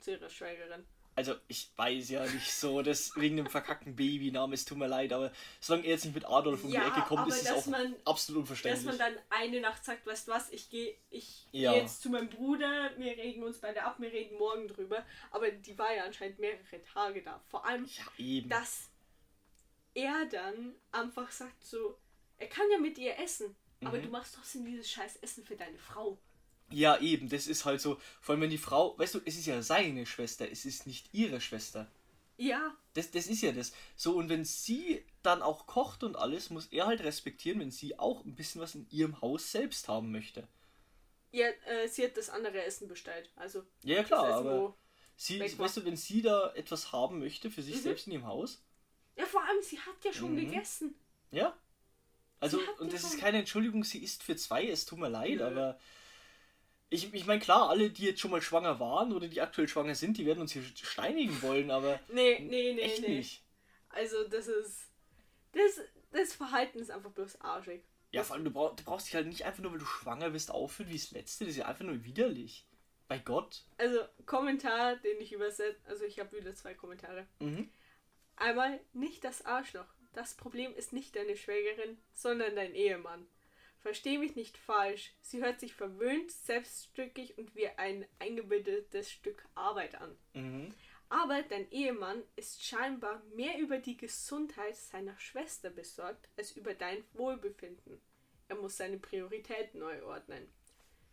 zu 0.01 0.13
ihrer 0.13 0.29
Schwägerin. 0.31 0.85
Also 1.17 1.35
ich 1.49 1.73
weiß 1.75 2.11
ja 2.11 2.25
nicht 2.25 2.53
so, 2.55 2.81
dass 2.81 3.17
wegen 3.17 3.39
dem 3.39 3.49
verkackten 3.49 3.97
Babynamen, 3.97 4.55
es 4.55 4.65
tut 4.65 4.79
mir 4.79 4.87
leid, 4.87 5.13
aber 5.13 5.33
solange 5.59 5.85
er 5.87 5.95
jetzt 5.95 6.05
nicht 6.05 6.15
mit 6.15 6.25
Adolf 6.25 6.63
um 6.63 6.71
Ja, 6.71 6.85
die 6.85 6.91
Ecke 6.91 7.09
kommt, 7.09 7.27
ist 7.27 7.39
es 7.39 7.45
dass 7.49 7.57
auch 7.57 7.67
man- 7.67 7.97
absolut 8.05 8.43
Dass 8.45 8.51
unverständlich. 8.51 8.87
man 8.87 8.99
dann 8.99 9.15
eine 9.31 9.61
Nacht 9.61 9.85
sagt, 9.85 10.07
weißt 10.07 10.29
du 10.29 10.33
was, 10.33 10.49
ich 10.53 10.71
gehe 10.71 10.95
ich 11.11 11.47
Ja. 11.51 11.73
geh 11.73 11.81
jetzt 11.81 12.03
zu 12.03 12.11
meinem 12.11 12.29
Bruder, 12.29 12.93
wir 12.99 13.17
reden 13.17 13.43
uns 13.43 13.59
beide 13.59 13.83
ab, 13.83 13.97
wir 13.99 14.13
reden 14.13 14.39
morgen 14.39 14.69
drüber. 14.69 15.05
Aber 15.33 15.51
die 15.51 15.77
war 15.77 15.93
ja 15.93 16.05
anscheinend 16.05 16.39
mehrere 16.39 16.83
Tage 16.95 17.21
da. 17.23 17.43
Vor 17.49 17.67
allem, 17.67 17.85
ja, 17.87 18.05
eben. 18.25 18.49
dass 18.49 18.89
er 20.03 20.27
dann 20.27 20.75
einfach 20.93 21.31
sagt 21.31 21.65
so, 21.65 21.99
er 22.39 22.49
kann 22.49 22.71
ja 22.71 22.79
mit 22.79 22.99
ihr 22.99 23.19
essen, 23.19 23.57
aber 23.85 23.99
Mhm. 23.99 24.03
du 24.03 24.09
machst 24.11 24.35
trotzdem 24.35 24.65
dieses 24.65 24.91
scheiß 24.91 25.17
Essen 25.17 25.45
für 25.45 25.57
deine 25.57 25.79
Frau. 25.79 26.19
Ja, 26.71 26.99
eben, 27.01 27.29
das 27.29 27.47
ist 27.47 27.65
halt 27.67 27.81
so, 27.81 27.99
vor 28.23 28.33
allem 28.35 28.43
wenn 28.43 28.51
die 28.51 28.57
Frau, 28.59 28.99
weißt 28.99 29.15
du, 29.17 29.21
es 29.27 29.37
ist 29.39 29.47
ja 29.47 29.61
seine 29.63 30.05
Schwester, 30.07 30.51
es 30.51 30.65
ist 30.65 30.87
nicht 30.87 31.09
ihre 31.13 31.41
Schwester. 31.43 31.91
Ja, 32.39 32.77
Das, 32.95 33.11
das 33.11 33.29
ist 33.29 33.41
ja 33.43 33.53
das. 33.53 33.73
So, 33.97 34.17
und 34.17 34.29
wenn 34.29 34.45
sie 34.45 35.03
dann 35.23 35.41
auch 35.43 35.67
kocht 35.67 36.03
und 36.03 36.17
alles, 36.17 36.51
muss 36.51 36.67
er 36.67 36.87
halt 36.87 37.01
respektieren, 37.03 37.61
wenn 37.61 37.71
sie 37.71 37.99
auch 37.99 38.25
ein 38.27 38.35
bisschen 38.35 38.61
was 38.61 38.75
in 38.75 38.87
ihrem 38.91 39.21
Haus 39.23 39.51
selbst 39.53 39.89
haben 39.89 40.11
möchte. 40.13 40.47
ja 41.33 41.49
äh, 41.67 41.89
sie 41.89 42.05
hat 42.05 42.17
das 42.17 42.31
andere 42.31 42.63
Essen 42.65 42.89
bestellt. 42.89 43.31
Also, 43.37 43.63
Ja, 43.83 44.03
klar, 44.05 44.29
Essen, 44.29 44.47
aber 44.47 44.77
sie, 45.17 45.41
weißt 45.59 45.79
du, 45.79 45.85
wenn 45.85 45.97
sie 45.97 46.23
da 46.23 46.53
etwas 46.55 46.93
haben 46.93 47.19
möchte 47.21 47.51
für 47.51 47.63
sich 47.63 47.77
Mhm. 47.77 47.83
selbst 47.83 48.07
in 48.07 48.13
ihrem 48.15 48.27
Haus, 48.27 48.63
Ja, 49.19 49.27
vor 49.27 49.43
allem, 49.45 49.61
sie 49.63 49.79
hat 49.79 50.03
ja 50.05 50.13
schon 50.13 50.33
Mhm. 50.35 50.47
gegessen. 50.51 50.95
ja. 51.31 51.57
Also, 52.41 52.61
und 52.79 52.87
ja 52.87 52.93
das 52.93 53.03
ist 53.03 53.19
keine 53.19 53.39
Entschuldigung, 53.39 53.83
sie 53.83 53.99
ist 53.99 54.23
für 54.23 54.37
zwei, 54.37 54.69
es 54.69 54.85
tut 54.87 55.01
mir 55.01 55.09
leid, 55.09 55.39
Nö. 55.39 55.45
aber 55.45 55.77
ich, 56.89 57.13
ich 57.13 57.27
meine, 57.27 57.41
klar, 57.41 57.69
alle, 57.69 57.91
die 57.91 58.05
jetzt 58.05 58.21
schon 58.21 58.31
mal 58.31 58.41
schwanger 58.41 58.79
waren 58.79 59.13
oder 59.13 59.27
die 59.27 59.41
aktuell 59.41 59.67
schwanger 59.67 59.97
sind, 59.97 60.17
die 60.19 60.25
werden 60.25 60.41
uns 60.41 60.53
hier 60.53 60.63
steinigen 60.63 61.43
wollen, 61.43 61.73
aber 61.73 61.99
Nee, 62.09 62.39
nee, 62.39 62.75
nee, 62.75 62.81
echt 62.81 63.03
nee. 63.03 63.17
nicht. 63.17 63.43
Also, 63.89 64.29
das 64.29 64.47
ist. 64.47 64.87
Das, 65.53 65.81
das 66.13 66.33
Verhalten 66.35 66.79
ist 66.79 66.91
einfach 66.93 67.11
bloß 67.11 67.41
arschig. 67.41 67.83
Ja, 68.13 68.23
vor 68.23 68.37
allem, 68.37 68.45
du, 68.45 68.51
brauch, 68.53 68.77
du 68.77 68.85
brauchst 68.85 69.09
dich 69.09 69.15
halt 69.17 69.27
nicht 69.27 69.45
einfach 69.45 69.63
nur, 69.63 69.73
weil 69.73 69.79
du 69.81 69.85
schwanger 69.87 70.31
bist, 70.31 70.51
aufführen 70.53 70.91
wie 70.91 70.97
das 70.97 71.11
Letzte. 71.11 71.45
Das 71.45 71.51
ist 71.53 71.59
ja 71.59 71.67
einfach 71.67 71.85
nur 71.85 72.05
widerlich. 72.05 72.65
Bei 73.09 73.19
Gott. 73.19 73.65
Also, 73.79 73.99
Kommentar, 74.27 74.95
den 74.97 75.21
ich 75.21 75.33
übersetze. 75.33 75.77
Also, 75.89 76.05
ich 76.05 76.21
habe 76.21 76.37
wieder 76.39 76.55
zwei 76.55 76.75
Kommentare. 76.75 77.27
Mhm. 77.41 77.69
Einmal 78.39 78.81
nicht 78.93 79.25
das 79.25 79.45
Arschloch. 79.45 79.87
Das 80.13 80.35
Problem 80.35 80.75
ist 80.75 80.93
nicht 80.93 81.17
deine 81.17 81.37
Schwägerin, 81.37 81.99
sondern 82.13 82.57
dein 82.57 82.75
Ehemann. 82.75 83.27
Versteh 83.81 84.19
mich 84.19 84.35
nicht 84.35 84.59
falsch. 84.59 85.15
Sie 85.21 85.41
hört 85.41 85.61
sich 85.61 85.75
verwöhnt, 85.75 86.31
selbststückig 86.31 87.39
und 87.39 87.55
wie 87.55 87.69
ein 87.69 88.07
eingebildetes 88.19 89.11
Stück 89.11 89.45
Arbeit 89.55 89.95
an. 89.97 90.17
Mhm. 90.35 90.75
Aber 91.09 91.43
dein 91.43 91.71
Ehemann 91.71 92.23
ist 92.37 92.65
scheinbar 92.65 93.23
mehr 93.35 93.59
über 93.59 93.79
die 93.79 93.97
Gesundheit 93.97 94.77
seiner 94.77 95.19
Schwester 95.19 95.71
besorgt 95.71 96.29
als 96.37 96.53
über 96.53 96.75
dein 96.75 97.03
Wohlbefinden. 97.15 98.01
Er 98.49 98.57
muss 98.57 98.77
seine 98.77 98.99
Prioritäten 98.99 99.81
neu 99.81 100.03
ordnen. 100.05 100.53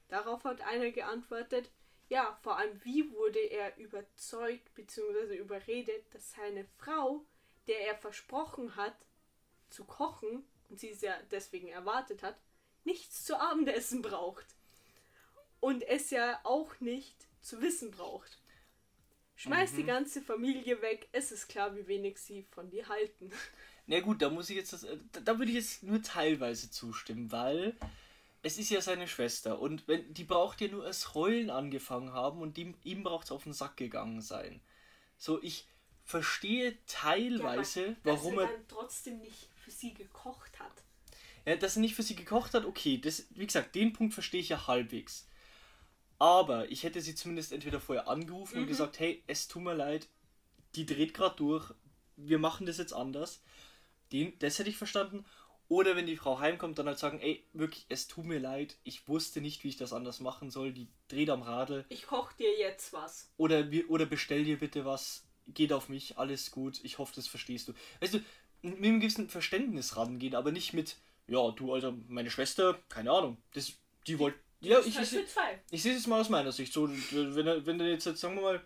Darauf 0.10 0.44
hat 0.44 0.62
einer 0.62 0.92
geantwortet, 0.92 1.72
ja, 2.10 2.38
vor 2.44 2.58
allem 2.58 2.84
wie 2.84 3.12
wurde 3.12 3.40
er 3.40 3.76
überzeugt 3.78 4.74
bzw. 4.76 5.36
überredet, 5.38 6.14
dass 6.14 6.32
seine 6.32 6.66
Frau, 6.78 7.26
der 7.68 7.88
er 7.88 7.96
versprochen 7.96 8.76
hat, 8.76 8.96
zu 9.70 9.86
kochen 9.86 10.44
und 10.70 10.80
sie 10.80 10.90
es 10.92 11.02
ja 11.02 11.16
deswegen 11.32 11.68
erwartet 11.68 12.24
hat, 12.24 12.38
nichts 12.84 13.24
zu 13.26 13.40
Abendessen 13.40 14.02
braucht. 14.02 14.46
Und 15.60 15.82
es 15.84 16.12
ja 16.12 16.40
auch 16.44 16.80
nicht 16.80 17.28
zu 17.42 17.62
wissen 17.62 17.92
braucht. 17.92 18.40
Schmeiß 19.36 19.74
die 19.74 19.84
Mhm. 19.84 19.88
ganze 19.88 20.22
Familie 20.22 20.82
weg, 20.82 21.10
es 21.12 21.32
ist 21.32 21.48
klar, 21.48 21.76
wie 21.76 21.88
wenig 21.88 22.20
sie 22.20 22.44
von 22.44 22.70
dir 22.70 22.88
halten. 22.88 23.32
Na 23.88 24.00
gut, 24.00 24.22
da 24.22 24.30
muss 24.30 24.50
ich 24.50 24.56
jetzt 24.56 24.74
das, 24.74 24.84
äh, 24.84 24.98
da, 25.12 25.20
da 25.20 25.38
würde 25.40 25.52
ich 25.52 25.58
jetzt 25.58 25.84
nur 25.84 26.02
teilweise 26.02 26.70
zustimmen, 26.72 27.32
weil 27.32 27.76
es 28.46 28.58
ist 28.60 28.70
ja 28.70 28.80
seine 28.82 29.08
Schwester 29.08 29.60
und 29.60 29.88
wenn 29.88 30.14
die 30.14 30.24
braucht 30.24 30.62
ja 30.62 30.68
nur 30.68 30.86
als 30.86 31.14
Heulen 31.16 31.50
angefangen 31.50 32.14
haben 32.14 32.42
und 32.42 32.58
ihm, 32.58 32.76
ihm 32.84 33.04
braucht 33.04 33.26
es 33.26 33.32
auf 33.32 33.44
den 33.44 33.54
Sack 33.54 33.78
gegangen 33.78 34.22
sein. 34.22 34.62
So, 35.18 35.42
ich 35.42 35.68
verstehe 36.04 36.78
teilweise, 36.86 37.96
warum 38.04 38.36
dass 38.36 38.44
er 38.44 38.52
er 38.52 38.58
dann 38.58 38.68
trotzdem 38.68 39.20
nicht 39.20 39.50
für 39.64 39.72
sie 39.72 39.94
gekocht 39.94 40.60
hat. 40.60 40.84
Ja, 41.46 41.56
dass 41.56 41.76
er 41.78 41.82
nicht 41.82 41.96
für 41.96 42.04
sie 42.04 42.16
gekocht 42.16 42.54
hat, 42.54 42.66
okay, 42.66 43.00
das, 43.00 43.26
wie 43.32 43.46
gesagt, 43.48 43.76
den 43.76 43.94
Punkt 43.94 44.14
verstehe 44.14 44.42
ich 44.42 44.50
ja 44.50 44.68
halbwegs. 44.68 45.28
Aber 46.20 46.72
ich 46.72 46.84
hätte 46.84 47.02
sie 47.02 47.16
zumindest 47.16 47.52
entweder 47.52 47.80
vorher 47.82 48.08
angerufen 48.08 48.58
und 48.58 48.64
Mhm. 48.66 48.70
gesagt, 48.70 49.00
hey, 49.00 49.24
es 49.28 49.48
tut 49.48 49.64
mir 49.64 49.74
leid, 49.74 50.08
die 50.76 50.86
dreht 50.86 51.14
gerade 51.14 51.36
durch, 51.36 51.74
wir 52.16 52.40
machen 52.40 52.66
das 52.66 52.78
jetzt 52.78 52.94
anders. 52.94 53.42
Den, 54.12 54.38
das 54.40 54.60
hätte 54.60 54.70
ich 54.70 54.78
verstanden. 54.78 55.26
Oder 55.68 55.96
wenn 55.96 56.06
die 56.06 56.18
Frau 56.18 56.40
heimkommt, 56.40 56.78
dann 56.78 56.88
halt 56.88 57.00
sagen, 57.00 57.20
ey, 57.20 57.44
wirklich, 57.54 57.86
es 57.90 58.08
tut 58.08 58.26
mir 58.26 58.40
leid, 58.40 58.78
ich 58.84 59.08
wusste 59.08 59.42
nicht, 59.42 59.64
wie 59.64 59.70
ich 59.70 59.78
das 59.78 59.94
anders 59.94 60.20
machen 60.20 60.52
soll, 60.52 60.72
die 60.72 60.88
dreht 61.08 61.30
am 61.30 61.42
Radl. 61.42 61.86
Ich 61.90 62.06
koch 62.06 62.34
dir 62.34 62.56
jetzt 62.58 62.94
was. 62.94 63.32
Oder, 63.38 63.68
oder 63.88 64.06
bestell 64.06 64.44
dir 64.44 64.60
bitte 64.60 64.86
was, 64.86 65.26
geht 65.48 65.74
auf 65.74 65.90
mich, 65.90 66.18
alles 66.18 66.52
gut, 66.52 66.80
ich 66.84 67.00
hoffe, 67.00 67.14
das 67.16 67.28
verstehst 67.28 67.68
du. 67.68 67.74
Weißt 68.00 68.14
du, 68.14 68.20
mit 68.62 68.78
einem 68.78 69.00
gewissen 69.00 69.30
Verständnis 69.30 69.98
rangehen, 69.98 70.36
aber 70.36 70.52
nicht 70.52 70.74
mit, 70.74 70.98
ja, 71.28 71.50
du, 71.52 71.74
Alter, 71.74 71.96
meine 72.08 72.30
Schwester, 72.30 72.80
keine 72.90 73.12
Ahnung, 73.12 73.38
das, 73.54 73.74
die 74.06 74.20
wollte, 74.20 74.38
ja, 74.62 74.80
ich, 74.80 74.98
ist 74.98 75.14
ich, 75.14 75.28
zwei. 75.28 75.62
ich 75.72 75.82
sehe 75.82 75.96
es 75.96 76.08
mal 76.08 76.22
aus 76.22 76.30
meiner 76.30 76.52
Sicht, 76.52 76.74
so, 76.74 76.90
wenn 76.90 77.48
er, 77.48 77.66
wenn 77.66 77.80
er 77.80 77.88
jetzt, 77.88 78.06
jetzt, 78.06 78.22
sagen 78.22 78.36
wir 78.36 78.42
mal, 78.42 78.64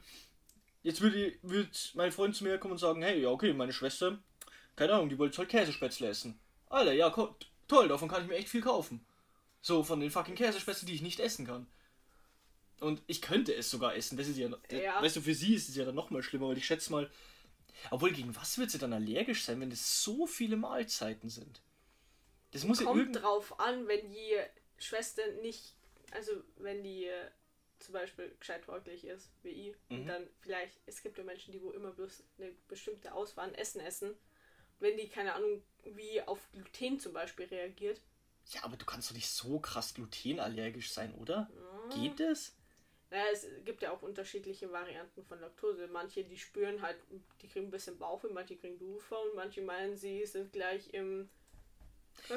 jetzt 0.84 1.02
würde 1.02 1.34
würd 1.42 1.92
mein 1.96 2.12
Freund 2.12 2.36
zu 2.36 2.44
mir 2.44 2.58
kommen 2.58 2.74
und 2.74 2.78
sagen, 2.78 3.02
hey, 3.02 3.22
ja, 3.22 3.30
okay, 3.30 3.54
meine 3.54 3.74
Schwester, 3.74 4.20
keine 4.76 4.94
Ahnung, 4.94 5.10
die 5.10 5.18
wollte 5.18 5.38
halt 5.38 5.50
Käsespätzle 5.50 6.08
essen. 6.08 6.40
Alter, 6.70 6.94
ja, 6.94 7.10
toll, 7.68 7.88
davon 7.88 8.08
kann 8.10 8.22
ich 8.24 8.28
mir 8.30 8.36
echt 8.36 8.50
viel 8.50 8.62
kaufen. 8.62 9.06
So, 9.62 9.84
von 9.84 10.00
den 10.00 10.12
fucking 10.12 10.36
Käsespätzle, 10.36 10.88
die 10.88 10.96
ich 10.96 11.02
nicht 11.02 11.20
essen 11.20 11.46
kann. 11.46 11.68
Und 12.80 13.02
ich 13.08 13.22
könnte 13.22 13.54
es 13.54 13.70
sogar 13.70 13.96
essen. 13.96 14.18
Das 14.18 14.28
ist 14.28 14.38
ja, 14.38 14.50
Ja. 14.72 15.02
Weißt 15.02 15.18
du, 15.18 15.22
für 15.22 15.34
sie 15.34 15.56
ist 15.56 15.68
es 15.68 15.76
ja 15.76 15.84
dann 15.84 15.96
noch 15.96 16.12
mal 16.12 16.24
schlimmer, 16.24 16.48
weil 16.48 16.58
ich 16.58 16.66
schätze 16.66 16.92
mal. 16.92 17.12
Obwohl, 17.92 18.12
gegen 18.12 18.36
was 18.36 18.58
wird 18.58 18.72
sie 18.72 18.78
dann 18.78 18.94
allergisch 18.94 19.44
sein, 19.44 19.60
wenn 19.60 19.72
es 19.72 20.04
so 20.04 20.28
viele 20.28 20.56
Mahlzeiten 20.56 21.30
sind? 21.30 21.62
Das 22.52 22.64
muss 22.64 22.80
ja 22.80 22.86
Kommt 22.86 23.00
irgend... 23.00 23.22
drauf 23.22 23.60
an, 23.60 23.88
wenn 23.88 24.10
die 24.10 24.36
Schwester 24.78 25.22
nicht, 25.42 25.76
also 26.12 26.32
wenn 26.58 26.84
die 26.84 27.06
äh, 27.06 27.30
zum 27.80 27.94
Beispiel 27.94 28.36
gescheit 28.40 28.64
ist, 29.04 29.32
wie 29.44 29.50
ich, 29.50 29.76
Mhm. 29.90 30.08
dann 30.08 30.28
vielleicht, 30.42 30.80
es 30.86 31.02
gibt 31.02 31.18
ja 31.18 31.24
Menschen, 31.24 31.52
die 31.52 31.62
wo 31.62 31.72
immer 31.72 31.92
bloß 31.92 32.24
eine 32.38 32.52
bestimmte 32.68 33.14
Auswahl 33.14 33.50
an 33.50 33.56
Essen 33.56 33.82
essen, 33.82 34.16
wenn 34.80 34.98
die, 34.98 35.08
keine 35.10 35.34
Ahnung, 35.34 35.62
wie 35.84 36.22
auf 36.22 36.40
Gluten 36.52 37.00
zum 37.00 37.14
Beispiel 37.14 37.46
reagiert, 37.46 38.02
Ja, 38.52 38.64
aber 38.64 38.78
du 38.78 38.86
kannst 38.86 39.10
doch 39.10 39.16
nicht 39.16 39.30
so 39.30 39.60
krass 39.60 39.94
glutenallergisch 39.94 40.92
sein, 40.92 41.14
oder? 41.16 41.50
Mhm. 41.86 42.02
Geht 42.02 42.20
das? 42.20 42.54
Naja, 43.12 43.26
es 43.34 43.48
gibt 43.66 43.82
ja 43.82 43.92
auch 43.92 44.04
unterschiedliche 44.04 44.72
Varianten 44.72 45.24
von 45.24 45.40
Laktose. 45.40 45.88
Manche, 45.88 46.24
die 46.24 46.38
spüren 46.38 46.82
halt, 46.82 46.98
die 47.42 47.48
kriegen 47.48 47.68
ein 47.68 47.72
bisschen 47.72 47.98
Bauchweh, 47.98 48.30
manche 48.32 48.56
kriegen 48.56 48.78
Durchfall 48.78 49.30
und 49.30 49.36
manche 49.36 49.62
meinen, 49.62 49.98
sie 49.98 50.26
sind 50.26 50.52
gleich 50.54 50.94
im. 50.94 51.30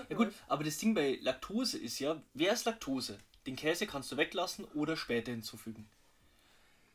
Ja 0.09 0.17
gut, 0.17 0.33
aber 0.49 0.65
das 0.65 0.79
Ding 0.79 0.95
bei 0.95 1.19
Laktose 1.21 1.79
ist 1.79 1.99
ja, 1.99 2.23
wer 2.35 2.53
ist 2.53 2.65
Laktose? 2.65 3.19
Den 3.47 3.57
Käse 3.57 3.87
kannst 3.87 4.13
du 4.13 4.17
weglassen 4.17 4.65
oder 4.67 4.97
später 4.97 5.33
hinzufügen. 5.33 5.89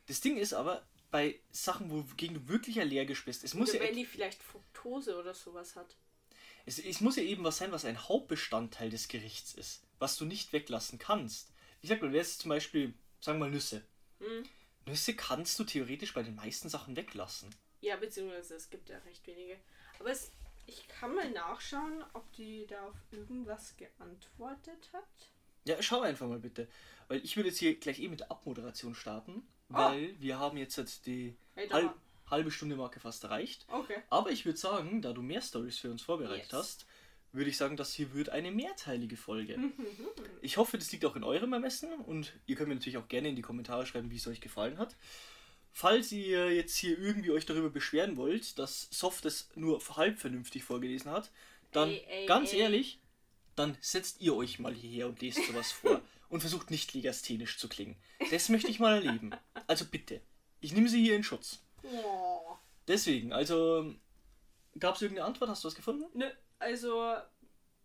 Das 0.06 0.20
Ding 0.20 0.38
ist 0.38 0.54
aber, 0.54 0.82
bei 1.10 1.40
Sachen, 1.50 1.90
wogegen 1.90 2.34
du 2.34 2.48
wirklich 2.48 2.80
allergisch 2.80 3.24
bist, 3.24 3.44
es 3.44 3.54
muss 3.54 3.72
ja 3.72 3.80
wenn 3.80 3.94
die 3.94 4.04
vielleicht 4.04 4.42
Fructose 4.42 5.18
oder 5.18 5.34
sowas 5.34 5.76
hat. 5.76 5.96
Es, 6.66 6.78
es 6.78 7.00
muss 7.00 7.16
ja 7.16 7.22
eben 7.22 7.44
was 7.44 7.58
sein, 7.58 7.72
was 7.72 7.84
ein 7.84 8.08
Hauptbestandteil 8.08 8.90
des 8.90 9.08
Gerichts 9.08 9.54
ist, 9.54 9.82
was 9.98 10.16
du 10.16 10.26
nicht 10.26 10.52
weglassen 10.52 10.98
kannst. 10.98 11.52
Ich 11.80 11.88
sag 11.88 12.02
mal, 12.02 12.12
wäre 12.12 12.22
es 12.22 12.38
zum 12.38 12.50
Beispiel, 12.50 12.92
sagen 13.20 13.38
wir 13.38 13.46
mal 13.46 13.50
Nüsse. 13.50 13.82
Hm. 14.20 14.44
Nüsse 14.86 15.14
kannst 15.14 15.58
du 15.58 15.64
theoretisch 15.64 16.12
bei 16.12 16.22
den 16.22 16.34
meisten 16.34 16.68
Sachen 16.68 16.96
weglassen. 16.96 17.54
Ja, 17.80 17.96
beziehungsweise 17.96 18.56
es 18.56 18.68
gibt 18.70 18.88
ja 18.88 18.98
recht 18.98 19.26
wenige. 19.26 19.58
Aber 19.98 20.10
es, 20.10 20.32
ich 20.66 20.86
kann 20.88 21.14
mal 21.14 21.30
nachschauen, 21.30 22.04
ob 22.12 22.30
die 22.32 22.66
da 22.66 22.86
auf 22.86 22.96
irgendwas 23.10 23.76
geantwortet 23.76 24.90
hat. 24.92 25.08
Ja, 25.64 25.80
schau 25.82 26.00
einfach 26.00 26.26
mal 26.26 26.40
bitte. 26.40 26.68
Weil 27.08 27.24
ich 27.24 27.36
würde 27.36 27.50
jetzt 27.50 27.58
hier 27.58 27.78
gleich 27.78 28.00
eh 28.00 28.08
mit 28.08 28.20
der 28.20 28.30
Abmoderation 28.30 28.94
starten, 28.94 29.46
Ah. 29.70 29.90
weil 29.90 30.14
wir 30.20 30.38
haben 30.38 30.56
jetzt 30.56 30.78
halt 30.78 31.04
die 31.06 31.34
Hey, 31.54 31.68
halb, 31.68 31.94
halbe 32.30 32.50
Stunde 32.50 32.76
Marke 32.76 33.00
fast 33.00 33.24
erreicht. 33.24 33.66
Okay. 33.70 33.96
Aber 34.10 34.30
ich 34.30 34.44
würde 34.44 34.58
sagen, 34.58 35.02
da 35.02 35.12
du 35.12 35.22
mehr 35.22 35.42
Stories 35.42 35.78
für 35.78 35.90
uns 35.90 36.02
vorbereitet 36.02 36.44
Yes. 36.44 36.52
hast, 36.52 36.86
würde 37.32 37.50
ich 37.50 37.56
sagen, 37.58 37.76
das 37.76 37.92
hier 37.92 38.14
wird 38.14 38.30
eine 38.30 38.50
mehrteilige 38.50 39.16
Folge. 39.16 39.56
Mhm. 39.58 39.74
Ich 40.40 40.56
hoffe, 40.56 40.78
das 40.78 40.90
liegt 40.92 41.04
auch 41.04 41.16
in 41.16 41.24
eurem 41.24 41.52
Ermessen 41.52 41.92
und 41.92 42.32
ihr 42.46 42.56
könnt 42.56 42.68
mir 42.68 42.74
natürlich 42.76 42.96
auch 42.98 43.08
gerne 43.08 43.28
in 43.28 43.36
die 43.36 43.42
Kommentare 43.42 43.84
schreiben, 43.86 44.10
wie 44.10 44.16
es 44.16 44.26
euch 44.26 44.40
gefallen 44.40 44.78
hat. 44.78 44.96
Falls 45.72 46.10
ihr 46.12 46.54
jetzt 46.54 46.76
hier 46.76 46.98
irgendwie 46.98 47.30
euch 47.30 47.44
darüber 47.46 47.70
beschweren 47.70 48.16
wollt, 48.16 48.58
dass 48.58 48.88
Soft 48.90 49.24
es 49.26 49.50
nur 49.54 49.80
halb 49.96 50.18
vernünftig 50.18 50.64
vorgelesen 50.64 51.10
hat, 51.10 51.30
dann 51.72 51.90
Ey, 51.90 52.04
ey, 52.08 52.26
ganz 52.26 52.52
ey. 52.52 52.60
ehrlich, 52.60 53.00
dann 53.54 53.76
setzt 53.80 54.20
ihr 54.20 54.34
euch 54.34 54.58
mal 54.58 54.74
hierher 54.74 55.08
und 55.08 55.20
lest 55.20 55.44
sowas 55.46 55.70
vor 55.72 56.00
und 56.28 56.40
versucht 56.40 56.70
nicht 56.70 56.92
legasthenisch 56.94 57.58
zu 57.58 57.68
klingen. 57.68 57.96
Das 58.30 58.48
möchte 58.48 58.68
ich 58.70 58.78
mal 58.80 58.94
erleben. 59.04 59.30
Also 59.66 59.84
bitte, 59.84 60.20
ich 60.60 60.72
nehme 60.72 60.88
sie 60.88 61.02
hier 61.02 61.16
in 61.16 61.24
Schutz. 61.24 61.60
Oh. 61.82 62.56
Deswegen, 62.86 63.32
also 63.32 63.94
gab 64.78 64.96
es 64.96 65.02
irgendeine 65.02 65.26
Antwort? 65.28 65.50
Hast 65.50 65.64
du 65.64 65.68
was 65.68 65.74
gefunden? 65.74 66.04
Nö, 66.14 66.26
also 66.58 67.14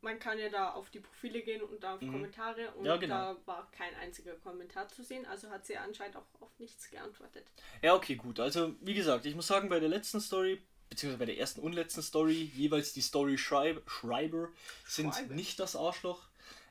man 0.01 0.19
kann 0.19 0.37
ja 0.37 0.49
da 0.49 0.71
auf 0.71 0.89
die 0.89 0.99
Profile 0.99 1.41
gehen 1.41 1.61
und 1.61 1.81
da 1.81 1.93
auf 1.95 1.99
Kommentare 2.01 2.71
und 2.71 2.81
Mhm. 2.81 2.85
Ja, 2.85 2.97
genau. 2.97 3.15
da 3.33 3.37
war 3.45 3.71
kein 3.71 3.95
einziger 3.95 4.33
Kommentar 4.35 4.89
zu 4.89 5.01
sehen, 5.03 5.25
also 5.25 5.49
hat 5.49 5.65
sie 5.65 5.77
anscheinend 5.77 6.17
auch 6.17 6.25
auf 6.41 6.49
nichts 6.59 6.89
geantwortet. 6.89 7.45
Ja, 7.81 7.95
okay, 7.95 8.15
gut. 8.15 8.39
Also, 8.41 8.75
wie 8.81 8.93
gesagt, 8.93 9.25
ich 9.25 9.35
muss 9.35 9.47
sagen, 9.47 9.69
bei 9.69 9.79
der 9.79 9.87
letzten 9.89 10.19
Story, 10.19 10.61
beziehungsweise 10.89 11.19
bei 11.19 11.25
der 11.27 11.37
ersten 11.37 11.61
und 11.61 11.71
letzten 11.73 12.01
Story, 12.01 12.51
jeweils 12.53 12.91
die 12.91 13.01
Story-Schreiber 13.01 14.49
sind 14.85 15.13
Schreiber. 15.13 15.33
nicht 15.33 15.57
das 15.59 15.75
Arschloch. 15.77 16.27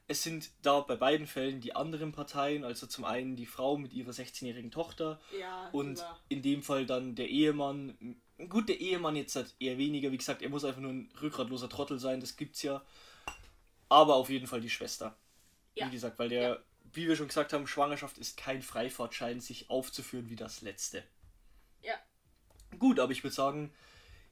Es 0.08 0.22
sind 0.22 0.50
da 0.62 0.80
bei 0.80 0.96
beiden 0.96 1.26
Fällen 1.26 1.60
die 1.60 1.74
anderen 1.76 2.12
Parteien, 2.12 2.64
also 2.64 2.86
zum 2.86 3.04
einen 3.04 3.36
die 3.36 3.46
Frau 3.46 3.76
mit 3.78 3.92
ihrer 3.92 4.10
16-jährigen 4.10 4.70
Tochter 4.70 5.20
Ja, 5.38 5.68
und 5.70 6.00
war- 6.00 6.20
in 6.28 6.42
dem 6.42 6.62
Fall 6.62 6.84
dann 6.86 7.14
der 7.14 7.28
Ehemann. 7.28 8.16
Gut, 8.48 8.68
der 8.68 8.80
Ehemann 8.80 9.16
jetzt 9.16 9.36
halt 9.36 9.54
eher 9.60 9.78
weniger, 9.78 10.10
wie 10.12 10.18
gesagt, 10.18 10.42
er 10.42 10.48
muss 10.50 10.64
einfach 10.64 10.80
nur 10.80 10.90
ein 10.92 11.10
rückgratloser 11.20 11.68
Trottel 11.68 11.98
sein, 11.98 12.20
das 12.20 12.36
gibt's 12.36 12.62
ja. 12.62 12.84
Aber 13.88 14.16
auf 14.16 14.28
jeden 14.30 14.46
Fall 14.46 14.60
die 14.60 14.70
Schwester. 14.70 15.16
Ja. 15.76 15.86
Wie 15.86 15.92
gesagt, 15.92 16.18
weil 16.18 16.28
der, 16.28 16.62
wie 16.92 17.06
wir 17.06 17.16
schon 17.16 17.28
gesagt 17.28 17.52
haben, 17.52 17.66
Schwangerschaft 17.66 18.18
ist 18.18 18.36
kein 18.36 18.60
Freifahrtschein, 18.62 19.40
sich 19.40 19.70
aufzuführen 19.70 20.28
wie 20.28 20.36
das 20.36 20.60
letzte. 20.62 21.04
ja, 21.82 21.94
Gut, 22.78 22.98
aber 22.98 23.12
ich 23.12 23.22
würde 23.22 23.34
sagen, 23.34 23.72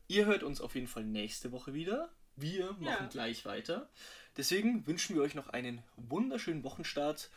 ihr 0.09 0.25
hört 0.27 0.43
uns 0.43 0.61
auf 0.61 0.75
jeden 0.75 0.89
Fall 0.89 1.05
nächste 1.05 1.53
Woche 1.53 1.75
wieder. 1.75 2.11
Wir 2.37 2.73
machen 2.73 2.85
Ja. 2.85 3.07
gleich 3.07 3.45
weiter. 3.45 3.89
Deswegen 4.37 4.87
wünschen 4.87 5.17
wir 5.17 5.23
euch 5.23 5.35
noch 5.35 5.49
einen 5.49 5.83
wunderschönen 5.97 6.63
Wochenstart 6.65 7.31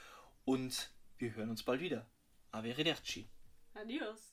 und 0.46 0.92
wir 1.18 1.36
hören 1.36 1.50
uns 1.50 1.64
bald 1.64 1.82
wieder. 1.82 2.06
Arrivederci. 2.52 3.28
adios. 3.74 4.33